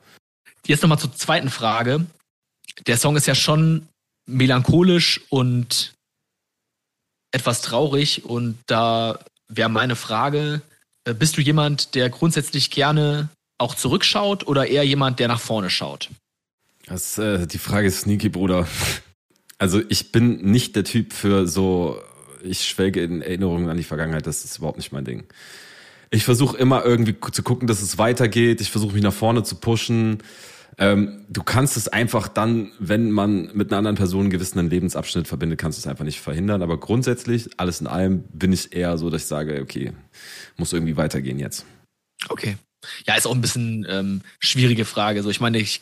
Jetzt 0.65 0.81
nochmal 0.81 0.99
zur 0.99 1.13
zweiten 1.13 1.49
Frage 1.49 2.05
der 2.85 2.97
Song 2.97 3.15
ist 3.15 3.27
ja 3.27 3.35
schon 3.35 3.87
melancholisch 4.25 5.21
und 5.29 5.93
etwas 7.31 7.61
traurig 7.61 8.25
und 8.25 8.57
da 8.67 9.19
wäre 9.47 9.69
meine 9.69 9.95
Frage, 9.95 10.61
äh, 11.05 11.13
bist 11.13 11.37
du 11.37 11.41
jemand, 11.41 11.95
der 11.95 12.09
grundsätzlich 12.09 12.71
gerne 12.71 13.29
auch 13.57 13.75
zurückschaut 13.75 14.45
oder 14.47 14.67
eher 14.67 14.83
jemand, 14.83 15.19
der 15.19 15.27
nach 15.27 15.39
vorne 15.39 15.69
schaut? 15.69 16.09
Das, 16.85 17.17
äh, 17.17 17.47
die 17.47 17.57
Frage 17.57 17.87
ist 17.87 18.01
sneaky, 18.01 18.29
Bruder. 18.29 18.67
Also 19.59 19.81
ich 19.89 20.11
bin 20.11 20.51
nicht 20.51 20.75
der 20.75 20.83
Typ 20.83 21.13
für 21.13 21.47
so, 21.47 21.99
ich 22.43 22.67
schwelge 22.67 23.01
in 23.01 23.23
Erinnerungen 23.23 23.69
an 23.69 23.77
die 23.77 23.83
Vergangenheit, 23.83 24.27
das 24.27 24.45
ist 24.45 24.59
überhaupt 24.59 24.77
nicht 24.77 24.91
mein 24.91 25.03
Ding. 25.03 25.23
Ich 26.11 26.23
versuche 26.23 26.55
immer 26.57 26.85
irgendwie 26.85 27.15
zu 27.31 27.41
gucken, 27.41 27.67
dass 27.67 27.81
es 27.81 27.97
weitergeht. 27.97 28.61
Ich 28.61 28.69
versuche 28.69 28.93
mich 28.93 29.01
nach 29.01 29.13
vorne 29.13 29.41
zu 29.41 29.55
pushen. 29.55 30.19
Ähm, 30.79 31.25
du 31.29 31.41
kannst 31.41 31.75
es 31.75 31.87
einfach 31.87 32.27
dann, 32.27 32.71
wenn 32.77 33.09
man 33.09 33.49
mit 33.53 33.71
einer 33.71 33.79
anderen 33.79 33.97
Person 33.97 34.21
einen 34.21 34.29
gewissen 34.29 34.69
Lebensabschnitt 34.69 35.27
verbindet, 35.27 35.59
kannst 35.59 35.77
du 35.77 35.81
es 35.81 35.87
einfach 35.87 36.05
nicht 36.05 36.21
verhindern. 36.21 36.61
Aber 36.61 36.79
grundsätzlich, 36.79 37.49
alles 37.57 37.81
in 37.81 37.87
allem, 37.87 38.23
bin 38.31 38.53
ich 38.53 38.73
eher 38.73 38.97
so, 38.97 39.09
dass 39.09 39.23
ich 39.23 39.27
sage, 39.27 39.59
okay, 39.61 39.93
muss 40.55 40.73
irgendwie 40.73 40.97
weitergehen 40.97 41.39
jetzt. 41.39 41.65
Okay. 42.29 42.57
Ja, 43.07 43.15
ist 43.15 43.25
auch 43.25 43.33
ein 43.33 43.41
bisschen 43.41 43.87
ähm, 43.89 44.21
schwierige 44.39 44.85
Frage. 44.85 45.23
So, 45.23 45.31
ich 45.31 45.39
meine, 45.39 45.57
ich, 45.57 45.81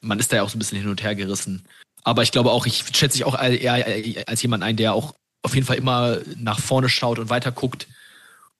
man 0.00 0.18
ist 0.18 0.32
da 0.32 0.36
ja 0.36 0.42
auch 0.42 0.50
so 0.50 0.56
ein 0.56 0.58
bisschen 0.58 0.78
hin 0.80 0.88
und 0.88 1.02
her 1.02 1.14
gerissen. 1.14 1.62
Aber 2.02 2.22
ich 2.22 2.32
glaube 2.32 2.50
auch, 2.50 2.66
ich 2.66 2.84
schätze 2.92 3.18
dich 3.18 3.24
auch 3.24 3.40
eher 3.40 4.26
als 4.26 4.42
jemand 4.42 4.64
ein, 4.64 4.76
der 4.76 4.94
auch 4.94 5.14
auf 5.42 5.54
jeden 5.54 5.66
Fall 5.66 5.76
immer 5.76 6.18
nach 6.36 6.58
vorne 6.58 6.88
schaut 6.88 7.20
und 7.20 7.30
weiter 7.30 7.52
guckt. 7.52 7.86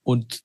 Und 0.04 0.40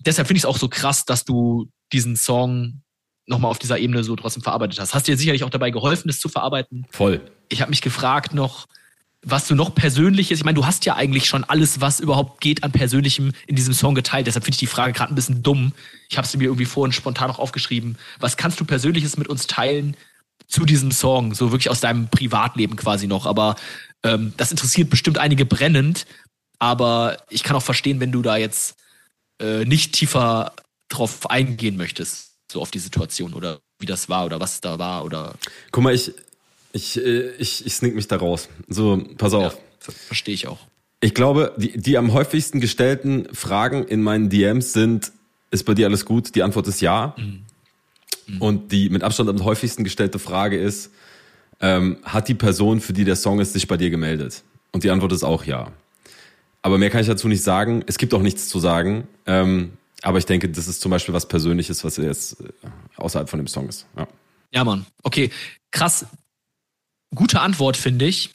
deshalb 0.00 0.28
finde 0.28 0.38
ich 0.38 0.44
es 0.44 0.48
auch 0.48 0.56
so 0.56 0.68
krass, 0.68 1.04
dass 1.04 1.24
du 1.24 1.68
diesen 1.92 2.16
Song 2.16 2.80
nochmal 3.26 3.50
auf 3.50 3.58
dieser 3.58 3.78
Ebene 3.78 4.04
so 4.04 4.16
trotzdem 4.16 4.42
verarbeitet 4.42 4.78
hast. 4.78 4.94
Hast 4.94 5.08
dir 5.08 5.16
sicherlich 5.16 5.44
auch 5.44 5.50
dabei 5.50 5.70
geholfen, 5.70 6.08
das 6.08 6.18
zu 6.18 6.28
verarbeiten? 6.28 6.86
Voll. 6.90 7.20
Ich 7.48 7.60
habe 7.60 7.70
mich 7.70 7.82
gefragt 7.82 8.34
noch, 8.34 8.66
was 9.24 9.48
du 9.48 9.54
noch 9.54 9.74
Persönliches, 9.74 10.38
ich 10.38 10.44
meine, 10.44 10.56
du 10.56 10.66
hast 10.66 10.84
ja 10.84 10.96
eigentlich 10.96 11.26
schon 11.26 11.44
alles, 11.44 11.80
was 11.80 12.00
überhaupt 12.00 12.40
geht 12.40 12.62
an 12.62 12.72
Persönlichem 12.72 13.32
in 13.46 13.56
diesem 13.56 13.72
Song 13.72 13.94
geteilt. 13.94 14.26
Deshalb 14.26 14.44
finde 14.44 14.54
ich 14.54 14.60
die 14.60 14.66
Frage 14.66 14.92
gerade 14.92 15.12
ein 15.12 15.14
bisschen 15.14 15.42
dumm. 15.42 15.72
Ich 16.10 16.18
habe 16.18 16.26
sie 16.26 16.36
mir 16.36 16.44
irgendwie 16.44 16.66
vorhin 16.66 16.92
spontan 16.92 17.28
noch 17.28 17.38
aufgeschrieben. 17.38 17.96
Was 18.20 18.36
kannst 18.36 18.60
du 18.60 18.64
Persönliches 18.64 19.16
mit 19.16 19.28
uns 19.28 19.46
teilen 19.46 19.96
zu 20.46 20.66
diesem 20.66 20.90
Song? 20.90 21.34
So 21.34 21.52
wirklich 21.52 21.70
aus 21.70 21.80
deinem 21.80 22.08
Privatleben 22.08 22.76
quasi 22.76 23.06
noch. 23.06 23.24
Aber 23.24 23.56
ähm, 24.02 24.34
das 24.36 24.50
interessiert 24.50 24.90
bestimmt 24.90 25.16
einige 25.16 25.46
brennend. 25.46 26.06
Aber 26.58 27.16
ich 27.30 27.42
kann 27.42 27.56
auch 27.56 27.62
verstehen, 27.62 28.00
wenn 28.00 28.12
du 28.12 28.20
da 28.20 28.36
jetzt 28.36 28.76
äh, 29.40 29.64
nicht 29.64 29.92
tiefer 29.92 30.52
drauf 30.88 31.30
eingehen 31.30 31.76
möchtest, 31.76 32.33
so 32.54 32.62
auf 32.62 32.70
die 32.70 32.78
Situation 32.78 33.34
oder 33.34 33.60
wie 33.78 33.86
das 33.86 34.08
war 34.08 34.24
oder 34.24 34.40
was 34.40 34.62
da 34.62 34.78
war 34.78 35.04
oder. 35.04 35.34
Guck 35.72 35.84
mal, 35.84 35.94
ich, 35.94 36.12
ich, 36.72 36.96
äh, 36.96 37.30
ich, 37.38 37.66
ich 37.66 37.74
sneak 37.74 37.94
mich 37.94 38.08
da 38.08 38.16
raus. 38.16 38.48
So, 38.68 39.04
pass 39.18 39.34
auf. 39.34 39.52
Ja, 39.52 39.92
verstehe 40.06 40.34
ich 40.34 40.46
auch. 40.46 40.60
Ich 41.00 41.12
glaube, 41.12 41.52
die, 41.58 41.76
die 41.76 41.98
am 41.98 42.14
häufigsten 42.14 42.60
gestellten 42.60 43.28
Fragen 43.34 43.84
in 43.84 44.02
meinen 44.02 44.30
DMs 44.30 44.72
sind, 44.72 45.12
ist 45.50 45.64
bei 45.64 45.74
dir 45.74 45.86
alles 45.86 46.06
gut? 46.06 46.34
Die 46.34 46.42
Antwort 46.42 46.66
ist 46.66 46.80
ja. 46.80 47.14
Mhm. 47.18 47.44
Mhm. 48.26 48.42
Und 48.42 48.72
die 48.72 48.88
mit 48.88 49.02
Abstand 49.02 49.28
am 49.28 49.44
häufigsten 49.44 49.84
gestellte 49.84 50.18
Frage 50.18 50.56
ist, 50.58 50.90
ähm, 51.60 51.98
hat 52.04 52.28
die 52.28 52.34
Person, 52.34 52.80
für 52.80 52.94
die 52.94 53.04
der 53.04 53.16
Song 53.16 53.40
ist, 53.40 53.52
sich 53.52 53.68
bei 53.68 53.76
dir 53.76 53.90
gemeldet? 53.90 54.42
Und 54.72 54.84
die 54.84 54.90
Antwort 54.90 55.12
ist 55.12 55.24
auch 55.24 55.44
ja. 55.44 55.70
Aber 56.62 56.78
mehr 56.78 56.88
kann 56.88 57.02
ich 57.02 57.06
dazu 57.06 57.28
nicht 57.28 57.42
sagen. 57.42 57.84
Es 57.86 57.98
gibt 57.98 58.14
auch 58.14 58.22
nichts 58.22 58.48
zu 58.48 58.58
sagen. 58.58 59.06
Ähm, 59.26 59.72
aber 60.04 60.18
ich 60.18 60.26
denke, 60.26 60.48
das 60.50 60.68
ist 60.68 60.80
zum 60.82 60.90
Beispiel 60.90 61.14
was 61.14 61.26
Persönliches, 61.26 61.82
was 61.82 61.96
jetzt 61.96 62.40
äh, 62.40 62.52
außerhalb 62.96 63.28
von 63.28 63.38
dem 63.38 63.46
Song 63.46 63.68
ist. 63.68 63.86
Ja, 63.96 64.06
ja 64.52 64.64
Mann. 64.64 64.84
Okay, 65.02 65.30
krass. 65.70 66.06
Gute 67.14 67.40
Antwort, 67.40 67.76
finde 67.76 68.04
ich. 68.04 68.30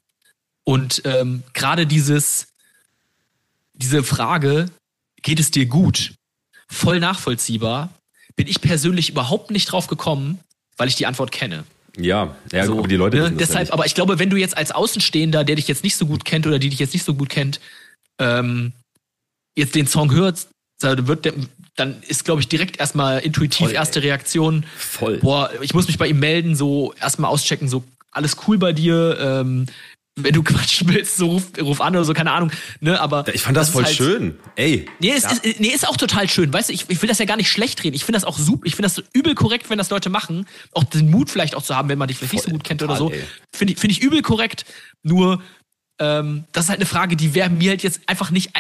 Und 0.64 1.04
ähm, 1.06 1.44
gerade 1.54 1.86
dieses, 1.86 2.48
diese 3.74 4.04
Frage, 4.04 4.66
geht 5.22 5.40
es 5.40 5.52
dir 5.52 5.68
gut? 5.68 6.16
Voll 6.68 7.00
nachvollziehbar. 7.00 7.90
Bin 8.36 8.48
ich 8.48 8.62
persönlich 8.62 9.10
überhaupt 9.10 9.52
nicht 9.52 9.72
drauf 9.72 9.88
gekommen, 9.88 10.40
weil 10.78 10.88
ich 10.88 10.96
die 10.96 11.06
Antwort 11.06 11.32
kenne. 11.32 11.66
Ja, 11.98 12.36
ja, 12.52 12.66
so, 12.66 12.80
aber 12.80 12.88
die 12.88 12.96
Leute 12.96 13.18
ne, 13.18 13.32
deshalb, 13.32 13.68
ja 13.68 13.74
aber 13.74 13.86
ich 13.86 13.94
glaube, 13.94 14.18
wenn 14.18 14.30
du 14.30 14.38
jetzt 14.38 14.56
als 14.58 14.72
Außenstehender, 14.72 15.44
der 15.44 15.56
dich 15.56 15.68
jetzt 15.68 15.84
nicht 15.84 15.98
so 15.98 16.06
gut 16.06 16.26
kennt 16.26 16.48
oder 16.48 16.58
die 16.58 16.70
dich 16.70 16.80
jetzt 16.80 16.94
nicht 16.94 17.04
so 17.04 17.14
gut 17.14 17.30
kennt, 17.30 17.60
ähm, 18.20 18.74
jetzt 19.56 19.76
den 19.76 19.88
Song 19.88 20.12
hört, 20.84 21.08
wird 21.08 21.26
der, 21.26 21.34
dann 21.76 22.02
ist, 22.08 22.26
glaube 22.26 22.42
ich, 22.42 22.48
direkt 22.48 22.80
erstmal 22.80 23.20
intuitiv 23.20 23.68
Voll, 23.68 23.76
erste 23.76 24.04
Reaktion. 24.04 24.66
Voll. 24.78 25.18
Boah, 25.18 25.50
ich 25.62 25.74
muss 25.74 25.88
mich 25.88 25.98
bei 25.98 26.08
ihm 26.08 26.20
melden, 26.20 26.56
so 26.56 26.94
erstmal 27.00 27.32
auschecken, 27.32 27.68
so 27.68 27.84
alles 28.12 28.38
cool 28.48 28.58
bei 28.58 28.74
dir. 28.74 29.18
Ähm, 29.20 29.66
wenn 30.16 30.34
du 30.34 30.44
quatschen 30.44 30.88
willst, 30.90 31.18
so 31.18 31.28
ruf, 31.28 31.44
ruf 31.62 31.82
an 31.82 31.96
oder 31.96 32.04
so, 32.04 32.14
keine 32.14 32.32
Ahnung. 32.32 32.52
Ne, 32.82 33.00
aber 33.00 33.34
ich 33.34 33.42
fand 33.42 33.56
das, 33.56 33.68
das 33.68 33.74
voll 33.74 33.86
halt, 33.86 33.96
schön. 33.96 34.38
Ey. 34.56 34.86
Nee, 35.00 35.12
es 35.12 35.24
ja. 35.24 35.32
ist, 35.32 35.60
nee, 35.60 35.70
ist 35.70 35.88
auch 35.88 35.98
total 35.98 36.30
schön. 36.30 36.52
Weißt 36.52 36.70
du, 36.70 36.74
ich, 36.74 36.86
ich 36.90 37.02
will 37.02 37.08
das 37.10 37.20
ja 37.20 37.26
gar 37.26 37.38
nicht 37.38 37.50
schlecht 37.50 37.84
reden. 37.84 37.96
Ich 37.96 38.04
finde 38.04 38.18
das 38.18 38.26
auch 38.26 38.38
super. 38.38 38.66
Ich 38.66 38.76
finde 38.76 38.90
das 38.90 39.04
übel 39.14 39.36
korrekt, 39.36 39.70
wenn 39.70 39.78
das 39.78 39.90
Leute 39.90 40.10
machen. 40.10 40.46
Auch 40.74 40.84
den 40.84 41.10
Mut 41.10 41.30
vielleicht 41.30 41.56
auch 41.56 41.64
zu 41.64 41.76
haben, 41.76 41.90
wenn 41.90 41.98
man 41.98 42.08
dich 42.08 42.18
vielleicht 42.18 42.32
voll, 42.32 42.38
nicht 42.38 42.46
so 42.46 42.52
gut 42.52 42.64
kennt 42.64 42.82
total, 42.82 43.02
oder 43.02 43.16
so. 43.18 43.24
Finde 43.56 43.74
ich, 43.74 43.80
find 43.80 43.92
ich 43.92 44.02
übel 44.02 44.22
korrekt. 44.22 44.66
Nur 45.04 45.42
ähm, 46.00 46.46
das 46.52 46.66
ist 46.66 46.70
halt 46.70 46.80
eine 46.80 46.86
Frage, 46.86 47.16
die 47.16 47.34
wäre 47.34 47.50
mir 47.50 47.72
halt 47.72 47.84
jetzt 47.84 48.02
einfach 48.08 48.32
nicht. 48.32 48.52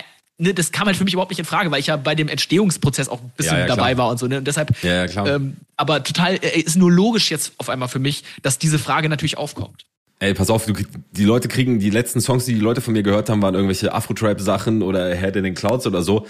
Ne, 0.42 0.54
das 0.54 0.72
kam 0.72 0.88
halt 0.88 0.96
für 0.96 1.04
mich 1.04 1.14
überhaupt 1.14 1.32
nicht 1.32 1.40
in 1.40 1.46
Frage, 1.46 1.70
weil 1.70 1.82
ich 1.82 1.88
ja 1.88 1.98
bei 1.98 2.16
dem 2.16 2.30
Entstehungsprozess 2.30 3.10
auch 3.10 3.22
ein 3.22 3.32
bisschen 3.36 3.58
ja, 3.58 3.68
ja, 3.68 3.76
dabei 3.76 3.98
war 3.98 4.10
und 4.10 4.20
so. 4.20 4.26
Ne? 4.26 4.38
Und 4.38 4.48
deshalb, 4.48 4.74
ja, 4.84 4.96
ja, 4.96 5.08
klar. 5.08 5.28
Ähm, 5.28 5.58
aber 5.76 6.02
total, 6.02 6.36
äh, 6.36 6.62
ist 6.62 6.78
nur 6.78 6.90
logisch 6.90 7.30
jetzt 7.30 7.52
auf 7.58 7.70
einmal 7.70 7.90
für 7.90 8.00
mich, 8.00 8.24
dass 8.42 8.58
diese 8.58 8.80
Frage 8.80 9.10
natürlich 9.10 9.38
aufkommt. 9.38 9.86
Ey, 10.20 10.34
pass 10.34 10.50
auf, 10.50 10.66
du, 10.66 10.74
die 11.12 11.24
Leute 11.26 11.50
kriegen, 11.50 11.80
die 11.80 11.90
letzten 11.90 12.22
Songs, 12.22 12.46
die 12.46 12.54
die 12.54 12.62
Leute 12.62 12.80
von 12.80 12.94
mir 12.94 13.04
gehört 13.04 13.30
haben, 13.30 13.42
waren 13.42 13.54
irgendwelche 13.54 13.94
Afro-Trap-Sachen 13.94 14.82
oder 14.82 15.14
Head 15.14 15.36
in 15.36 15.44
den 15.44 15.56
Clouds 15.56 15.86
oder 15.86 16.04
so. 16.04 16.26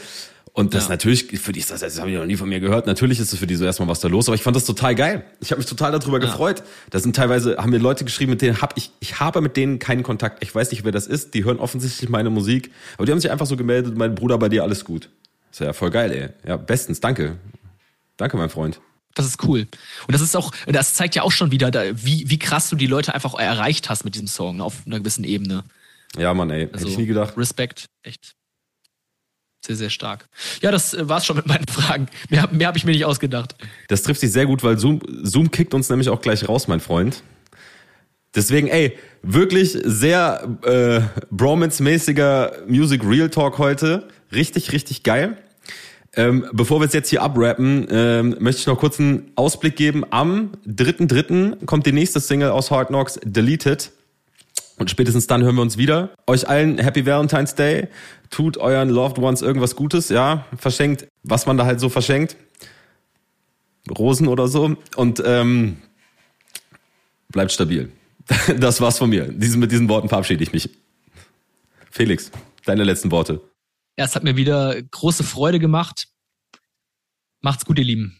Und 0.53 0.73
das 0.73 0.85
ja. 0.85 0.89
natürlich, 0.89 1.39
für 1.39 1.51
die 1.51 1.59
ist 1.59 1.71
das, 1.71 1.81
das 1.81 1.99
haben 1.99 2.09
die 2.09 2.15
noch 2.15 2.25
nie 2.25 2.35
von 2.35 2.49
mir 2.49 2.59
gehört. 2.59 2.85
Natürlich 2.87 3.19
ist 3.19 3.31
es 3.31 3.39
für 3.39 3.47
die 3.47 3.55
so 3.55 3.65
erstmal 3.65 3.87
was 3.87 3.99
da 3.99 4.07
los, 4.07 4.27
aber 4.27 4.35
ich 4.35 4.43
fand 4.43 4.55
das 4.55 4.65
total 4.65 4.95
geil. 4.95 5.23
Ich 5.39 5.51
habe 5.51 5.59
mich 5.59 5.69
total 5.69 5.91
darüber 5.91 6.19
ja. 6.19 6.25
gefreut. 6.25 6.63
Da 6.89 6.99
sind 6.99 7.15
teilweise, 7.15 7.57
haben 7.57 7.69
mir 7.69 7.77
Leute 7.77 8.03
geschrieben, 8.03 8.31
mit 8.31 8.41
denen 8.41 8.61
hab 8.61 8.77
ich, 8.77 8.91
ich 8.99 9.19
habe 9.19 9.41
mit 9.41 9.57
denen 9.57 9.79
keinen 9.79 10.03
Kontakt. 10.03 10.43
Ich 10.43 10.53
weiß 10.53 10.71
nicht, 10.71 10.83
wer 10.83 10.91
das 10.91 11.07
ist. 11.07 11.33
Die 11.33 11.45
hören 11.45 11.59
offensichtlich 11.59 12.09
meine 12.09 12.29
Musik. 12.29 12.71
Aber 12.97 13.05
die 13.05 13.11
haben 13.11 13.19
sich 13.19 13.31
einfach 13.31 13.45
so 13.45 13.55
gemeldet, 13.57 13.97
mein 13.97 14.15
Bruder, 14.15 14.37
bei 14.37 14.49
dir 14.49 14.63
alles 14.63 14.85
gut. 14.85 15.09
ist 15.51 15.59
ja 15.59 15.73
voll 15.73 15.91
geil, 15.91 16.11
ey. 16.11 16.49
Ja, 16.49 16.57
bestens, 16.57 16.99
danke. 16.99 17.37
Danke, 18.17 18.37
mein 18.37 18.49
Freund. 18.49 18.81
Das 19.15 19.25
ist 19.25 19.43
cool. 19.43 19.67
Und 20.07 20.13
das 20.13 20.21
ist 20.21 20.35
auch, 20.35 20.51
das 20.67 20.93
zeigt 20.93 21.15
ja 21.15 21.23
auch 21.23 21.31
schon 21.31 21.51
wieder, 21.51 21.71
wie, 21.93 22.29
wie 22.29 22.39
krass 22.39 22.69
du 22.69 22.75
die 22.75 22.87
Leute 22.87 23.13
einfach 23.13 23.33
erreicht 23.33 23.89
hast 23.89 24.05
mit 24.05 24.15
diesem 24.15 24.27
Song 24.27 24.61
auf 24.61 24.75
einer 24.85 24.99
gewissen 24.99 25.23
Ebene. 25.23 25.63
Ja, 26.17 26.33
Mann, 26.33 26.49
ey. 26.49 26.69
Also, 26.71 26.79
Hätte 26.79 26.89
ich 26.89 26.97
nie 26.97 27.05
gedacht. 27.05 27.37
Respekt, 27.37 27.85
echt. 28.03 28.35
Sehr, 29.65 29.75
sehr 29.75 29.89
stark. 29.89 30.27
Ja, 30.61 30.71
das 30.71 30.93
äh, 30.93 31.07
war's 31.09 31.25
schon 31.25 31.35
mit 31.35 31.47
meinen 31.47 31.67
Fragen. 31.67 32.07
Mehr, 32.29 32.47
mehr 32.51 32.67
habe 32.67 32.77
ich 32.77 32.85
mir 32.85 32.91
nicht 32.91 33.05
ausgedacht. 33.05 33.55
Das 33.87 34.03
trifft 34.03 34.21
sich 34.21 34.31
sehr 34.31 34.45
gut, 34.45 34.63
weil 34.63 34.77
Zoom, 34.77 35.01
Zoom 35.23 35.51
kickt 35.51 35.73
uns 35.73 35.89
nämlich 35.89 36.09
auch 36.09 36.21
gleich 36.21 36.47
raus, 36.47 36.67
mein 36.67 36.79
Freund. 36.79 37.23
Deswegen, 38.35 38.67
ey, 38.67 38.97
wirklich 39.23 39.77
sehr 39.83 40.47
äh, 40.63 41.01
Bromance-mäßiger 41.33 42.67
Music 42.67 43.03
Real 43.03 43.29
Talk 43.29 43.57
heute. 43.57 44.07
Richtig, 44.31 44.71
richtig 44.71 45.03
geil. 45.03 45.37
Ähm, 46.15 46.47
bevor 46.53 46.79
wir 46.79 46.87
es 46.87 46.93
jetzt 46.93 47.09
hier 47.09 47.21
abrappen, 47.21 47.87
ähm, 47.89 48.35
möchte 48.39 48.61
ich 48.61 48.67
noch 48.67 48.79
kurz 48.79 48.99
einen 48.99 49.31
Ausblick 49.35 49.75
geben. 49.75 50.03
Am 50.09 50.51
3.3. 50.67 51.65
kommt 51.65 51.85
die 51.85 51.91
nächste 51.91 52.19
Single 52.19 52.51
aus 52.51 52.71
Hard 52.71 52.89
Knocks, 52.89 53.19
Deleted. 53.23 53.91
Und 54.79 54.89
spätestens 54.89 55.27
dann 55.27 55.43
hören 55.43 55.55
wir 55.55 55.61
uns 55.61 55.77
wieder. 55.77 56.11
Euch 56.25 56.47
allen 56.47 56.79
Happy 56.79 57.05
Valentine's 57.05 57.53
Day. 57.53 57.89
Tut 58.29 58.57
euren 58.57 58.89
Loved 58.89 59.19
Ones 59.19 59.41
irgendwas 59.41 59.75
Gutes, 59.75 60.07
ja. 60.07 60.45
Verschenkt, 60.57 61.07
was 61.23 61.45
man 61.45 61.57
da 61.57 61.65
halt 61.65 61.81
so 61.81 61.89
verschenkt. 61.89 62.37
Rosen 63.97 64.27
oder 64.27 64.47
so. 64.47 64.77
Und 64.95 65.21
ähm, 65.25 65.77
bleibt 67.29 67.51
stabil. 67.51 67.91
Das 68.57 68.79
war's 68.79 68.97
von 68.97 69.09
mir. 69.09 69.25
Mit 69.25 69.71
diesen 69.71 69.89
Worten 69.89 70.07
verabschiede 70.07 70.43
ich 70.43 70.53
mich. 70.53 70.69
Felix, 71.91 72.31
deine 72.65 72.83
letzten 72.83 73.11
Worte. 73.11 73.41
Ja, 73.97 74.05
es 74.05 74.15
hat 74.15 74.23
mir 74.23 74.37
wieder 74.37 74.81
große 74.81 75.23
Freude 75.23 75.59
gemacht. 75.59 76.07
Macht's 77.41 77.65
gut, 77.65 77.79
ihr 77.79 77.85
Lieben. 77.85 78.19